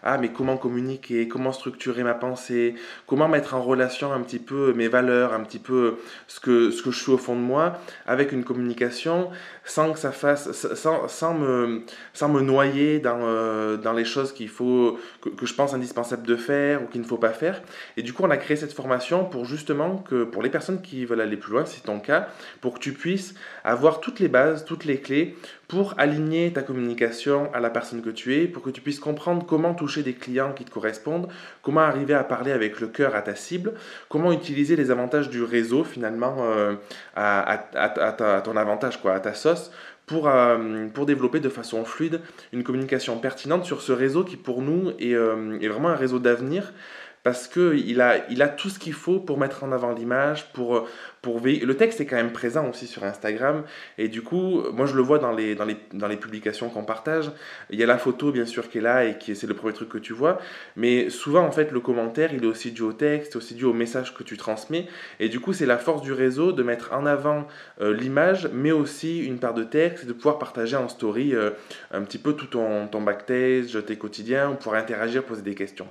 ah 0.04 0.18
mais 0.18 0.30
comment 0.30 0.58
communiquer, 0.58 1.28
comment 1.28 1.52
structurer 1.52 2.04
ma 2.04 2.14
pensée, 2.14 2.76
comment 3.08 3.28
mettre 3.28 3.54
en 3.54 3.62
relation 3.62 4.12
un 4.14 4.22
petit 4.22 4.40
peu 4.40 4.74
mes 4.74 4.88
valeurs, 4.88 5.34
un 5.34 5.42
petit 5.42 5.60
peu 5.60 5.98
ce 6.28 6.40
que, 6.40 6.72
ce 6.72 6.82
que 6.82 6.92
je 6.92 7.00
suis 7.00 7.12
au 7.12 7.18
fond 7.18 7.36
de 7.36 7.42
moi 7.42 7.80
avec 8.06 8.32
une 8.32 8.44
communication 8.44 9.30
sans 9.66 9.94
que 9.94 10.00
ça 10.00 10.12
fasse, 10.12 10.52
sans, 10.52 11.08
sans 11.08 11.34
me, 11.34 11.84
sans 12.14 12.30
me 12.30 12.42
noyer 12.42 13.00
dans, 13.00 13.20
euh, 13.22 13.78
dans 13.78 13.94
les 13.94 14.06
choses 14.06 14.34
qu'il 14.34 14.50
faut, 14.50 15.00
que, 15.22 15.30
que, 15.30 15.46
je 15.46 15.54
pense 15.54 15.74
indispensable 15.74 16.26
de 16.26 16.36
faire 16.36 16.82
ou 16.82 16.88
qu'il 16.88 17.02
ne 17.02 17.06
faut 17.06 17.18
pas 17.18 17.30
faire? 17.30 17.62
Et 17.96 18.02
du 18.02 18.14
coup, 18.14 18.24
on 18.24 18.32
a 18.32 18.38
créé 18.38 18.58
cette 18.58 18.74
formation 18.74 19.26
pour 19.26 19.46
justement 19.46 19.98
que 19.98 20.24
pour 20.24 20.42
les 20.42 20.50
personnes 20.50 20.82
qui 20.82 21.06
veulent 21.06 21.22
aller 21.22 21.38
plus 21.38 21.52
loin, 21.52 21.66
si 21.66 21.76
c'est 21.76 21.86
ton 21.86 22.00
cas, 22.00 22.30
pour 22.62 22.74
que 22.76 22.80
tu 22.80 22.94
puisses 22.94 23.36
avoir 23.64 24.00
toutes 24.00 24.20
les 24.20 24.28
bases, 24.28 24.66
toutes 24.66 24.86
les 24.86 25.00
clés 25.00 25.36
pour 25.70 25.94
aligner 26.00 26.52
ta 26.52 26.64
communication 26.64 27.54
à 27.54 27.60
la 27.60 27.70
personne 27.70 28.02
que 28.02 28.10
tu 28.10 28.36
es, 28.36 28.48
pour 28.48 28.64
que 28.64 28.72
tu 28.72 28.82
puisses 28.82 29.00
comprendre 29.00 29.46
comment 29.46 29.76
toucher 29.76 30.02
des 30.02 30.14
clients 30.14 30.52
qui 30.52 30.66
te 30.66 30.72
correspondent, 30.72 31.28
comment 31.62 31.82
arriver 31.82 32.16
à 32.16 32.24
parler 32.24 32.52
avec 32.52 32.80
le 32.82 32.88
cœur 32.88 33.16
à 33.16 33.22
ta 33.22 33.36
cible, 33.36 33.74
comment 34.10 34.32
utiliser 34.34 34.76
les 34.76 34.90
avantages 34.90 35.30
du 35.30 35.44
réseau 35.44 35.84
finalement 35.84 36.38
euh, 36.40 36.74
à, 37.16 38.42
ton 38.44 38.58
avantage, 38.58 39.00
quoi, 39.00 39.14
à 39.14 39.20
ta 39.20 39.36
sauce, 39.36 39.72
pour, 40.08 40.28
euh, 40.28 40.88
pour 40.88 41.06
développer 41.06 41.40
de 41.40 41.50
façon 41.50 41.86
fluide 41.86 42.22
une 42.52 42.64
communication 42.64 43.20
pertinente 43.20 43.64
sur 43.64 43.82
ce 43.82 43.92
réseau 43.92 44.24
qui 44.24 44.38
pour 44.38 44.64
nous 44.64 44.90
est, 44.98 45.14
euh, 45.14 45.60
est 45.62 45.68
vraiment 45.68 45.90
un 45.90 45.96
réseau 45.96 46.18
d'avenir 46.18 46.74
parce 47.24 47.48
qu'il 47.48 48.02
a, 48.02 48.30
il 48.30 48.42
a 48.42 48.48
tout 48.48 48.70
ce 48.70 48.80
qu'il 48.80 48.94
faut 48.94 49.20
pour 49.20 49.38
mettre 49.38 49.64
en 49.64 49.72
avant 49.72 49.92
l'image, 49.92 50.52
pour, 50.54 50.88
pour 51.22 51.40
Le 51.40 51.74
texte 51.74 52.00
est 52.02 52.06
quand 52.06 52.16
même 52.16 52.32
présent 52.32 52.70
aussi 52.70 52.88
sur 52.88 53.04
Instagram, 53.04 53.64
et 53.98 54.08
du 54.08 54.22
coup, 54.22 54.64
moi 54.72 54.86
je 54.86 54.96
le 54.96 55.02
vois 55.02 55.20
dans 55.20 55.32
les, 55.32 55.56
dans 55.56 55.66
les, 55.66 55.78
dans 55.94 56.08
les 56.08 56.18
publications 56.18 56.70
qu'on 56.70 56.84
partage. 56.84 57.32
Il 57.70 57.80
y 57.80 57.84
a 57.84 57.86
la 57.86 57.98
photo, 57.98 58.32
bien 58.32 58.46
sûr, 58.46 58.70
qui 58.70 58.78
est 58.78 58.82
là, 58.82 59.06
et 59.06 59.18
qui 59.18 59.36
c'est 59.36 59.48
le 59.48 59.54
premier 59.54 59.74
truc 59.74 59.90
que 59.90 59.98
tu 59.98 60.14
vois, 60.14 60.40
mais 60.76 61.10
souvent, 61.10 61.44
en 61.44 61.52
fait, 61.52 61.72
le 61.72 61.80
commentaire, 61.80 62.34
il 62.34 62.44
est 62.44 62.48
aussi 62.48 62.72
dû 62.72 62.84
au 62.84 62.94
texte, 62.94 63.36
aussi 63.36 63.54
dû 63.56 63.66
au 63.66 63.74
message 63.74 64.14
que 64.14 64.24
tu 64.24 64.38
transmets, 64.38 64.88
et 65.20 65.30
du 65.30 65.40
coup, 65.40 65.54
c'est 65.54 65.66
la 65.66 65.78
force 65.78 66.02
du 66.02 66.14
réseau 66.14 66.52
de 66.52 66.64
mettre 66.64 66.94
en 66.94 67.06
avant 67.06 67.48
euh, 67.82 67.94
l'image, 67.94 68.50
mais 68.54 68.72
aussi 68.72 69.20
une 69.26 69.40
part 69.40 69.54
de 69.54 69.64
texte, 69.64 70.06
de 70.06 70.14
pouvoir 70.14 70.40
partager 70.40 70.78
en 70.78 70.88
story 70.88 71.36
euh, 71.36 71.52
un 71.92 72.02
petit 72.04 72.18
peu 72.18 72.34
tout 72.34 72.48
ton, 72.48 72.88
ton 72.88 73.02
backstage, 73.02 73.78
tes 73.86 73.98
quotidiens, 73.98 74.54
pour 74.54 74.74
interagir, 74.76 75.24
poser 75.24 75.42
des 75.42 75.56
questions. 75.56 75.88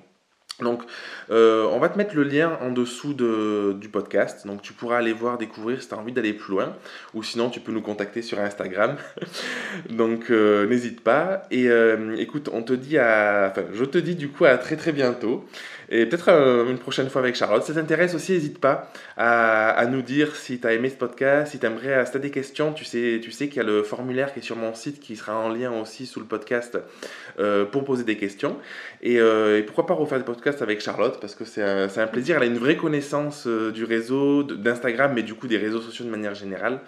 Donc, 0.61 0.83
euh, 1.31 1.69
on 1.71 1.79
va 1.79 1.89
te 1.89 1.97
mettre 1.97 2.17
le 2.17 2.25
lien 2.25 2.59
en 2.61 2.71
dessous 2.73 3.15
de, 3.15 3.77
du 3.81 3.89
podcast. 3.89 4.45
Donc, 4.47 4.61
tu 4.61 4.73
pourras 4.73 4.99
aller 4.99 5.13
voir, 5.13 5.39
découvrir 5.39 5.81
si 5.81 5.89
tu 5.89 5.95
as 5.95 5.99
envie 5.99 6.13
d'aller 6.13 6.33
plus 6.33 6.53
loin. 6.53 6.75
Ou 7.15 7.23
sinon, 7.23 7.49
tu 7.49 7.61
peux 7.61 7.71
nous 7.71 7.81
contacter 7.81 8.23
sur 8.23 8.41
Instagram. 8.41 8.97
Donc, 9.91 10.31
euh, 10.31 10.67
n'hésite 10.67 11.03
pas. 11.03 11.45
Et 11.53 11.69
euh, 11.69 12.17
écoute, 12.19 12.51
on 12.53 12.63
te 12.63 12.73
dit 12.73 12.99
à. 12.99 13.53
Enfin, 13.53 13.67
je 13.73 13.85
te 13.85 13.99
dis 13.99 14.17
du 14.17 14.29
coup 14.29 14.47
à 14.47 14.59
très 14.59 14.77
très 14.77 14.93
bientôt. 14.93 15.47
Et 15.91 16.07
peut-être 16.07 16.29
une 16.69 16.79
prochaine 16.79 17.09
fois 17.09 17.23
avec 17.23 17.35
Charlotte. 17.35 17.63
Si 17.63 17.73
ça 17.73 17.81
t'intéresse 17.81 18.15
aussi, 18.15 18.33
n'hésite 18.33 18.59
pas 18.59 18.91
à, 19.17 19.71
à, 19.71 19.87
nous 19.87 20.03
dire 20.03 20.37
si 20.37 20.61
tu 20.61 20.67
as 20.67 20.73
aimé 20.73 20.91
ce 20.91 20.97
podcast, 20.97 21.53
si 21.53 21.59
tu 21.59 21.67
aimerais, 21.67 22.05
si 22.05 22.11
tu 22.13 22.17
as 22.17 22.21
des 22.21 22.31
questions. 22.31 22.73
Tu 22.73 22.85
sais, 22.85 23.21
tu 23.23 23.31
sais 23.31 23.49
qu'il 23.49 23.57
y 23.57 23.61
a 23.61 23.65
le 23.65 23.83
formulaire 23.83 24.33
qui 24.33 24.41
est 24.41 24.43
sur 24.43 24.57
mon 24.57 24.75
site 24.75 25.01
qui 25.01 25.17
sera 25.17 25.37
en 25.37 25.49
lien 25.49 25.73
aussi 25.73 26.07
sous 26.07 26.21
le 26.21 26.27
podcast 26.27 26.79
pour 27.73 27.85
poser 27.85 28.05
des 28.05 28.17
questions. 28.17 28.57
Et, 29.03 29.17
et 29.17 29.63
pourquoi 29.63 29.87
pas 29.87 29.95
refaire 29.95 30.19
des 30.19 30.25
podcasts 30.25 30.63
avec 30.63 30.81
Charlotte 30.81 31.19
parce 31.21 31.35
que 31.35 31.45
c'est 31.45 31.63
un, 31.63 31.89
un, 31.97 32.07
plaisir. 32.07 32.37
Elle 32.37 32.43
a 32.43 32.47
une 32.47 32.59
vraie 32.59 32.77
connaissance 32.77 33.47
euh, 33.47 33.71
du 33.73 33.85
réseau, 33.85 34.43
d'Instagram, 34.43 35.13
mais 35.15 35.23
du 35.23 35.35
coup 35.35 35.47
des 35.47 35.59
réseaux 35.59 35.81
sociaux 35.81 36.05
de 36.05 36.11
manière 36.11 36.35
générale. 36.35 36.81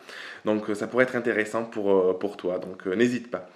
Donc 0.45 0.69
euh, 0.69 0.75
ça 0.75 0.87
pourrait 0.87 1.05
être 1.05 1.17
intéressant 1.17 1.65
pour, 1.65 1.91
euh, 1.91 2.19
pour 2.19 2.37
toi. 2.37 2.59
Donc 2.59 2.87
n'hésite 2.87 3.31
pas. 3.31 3.49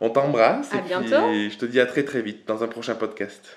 On 0.00 0.10
t'embrasse. 0.10 0.72
Et 0.74 0.80
bientôt. 0.86 1.28
Puis, 1.28 1.50
je 1.50 1.58
te 1.58 1.66
dis 1.66 1.80
à 1.80 1.86
très 1.86 2.02
très 2.02 2.22
vite 2.22 2.46
dans 2.46 2.62
un 2.62 2.68
prochain 2.68 2.94
podcast. 2.94 3.56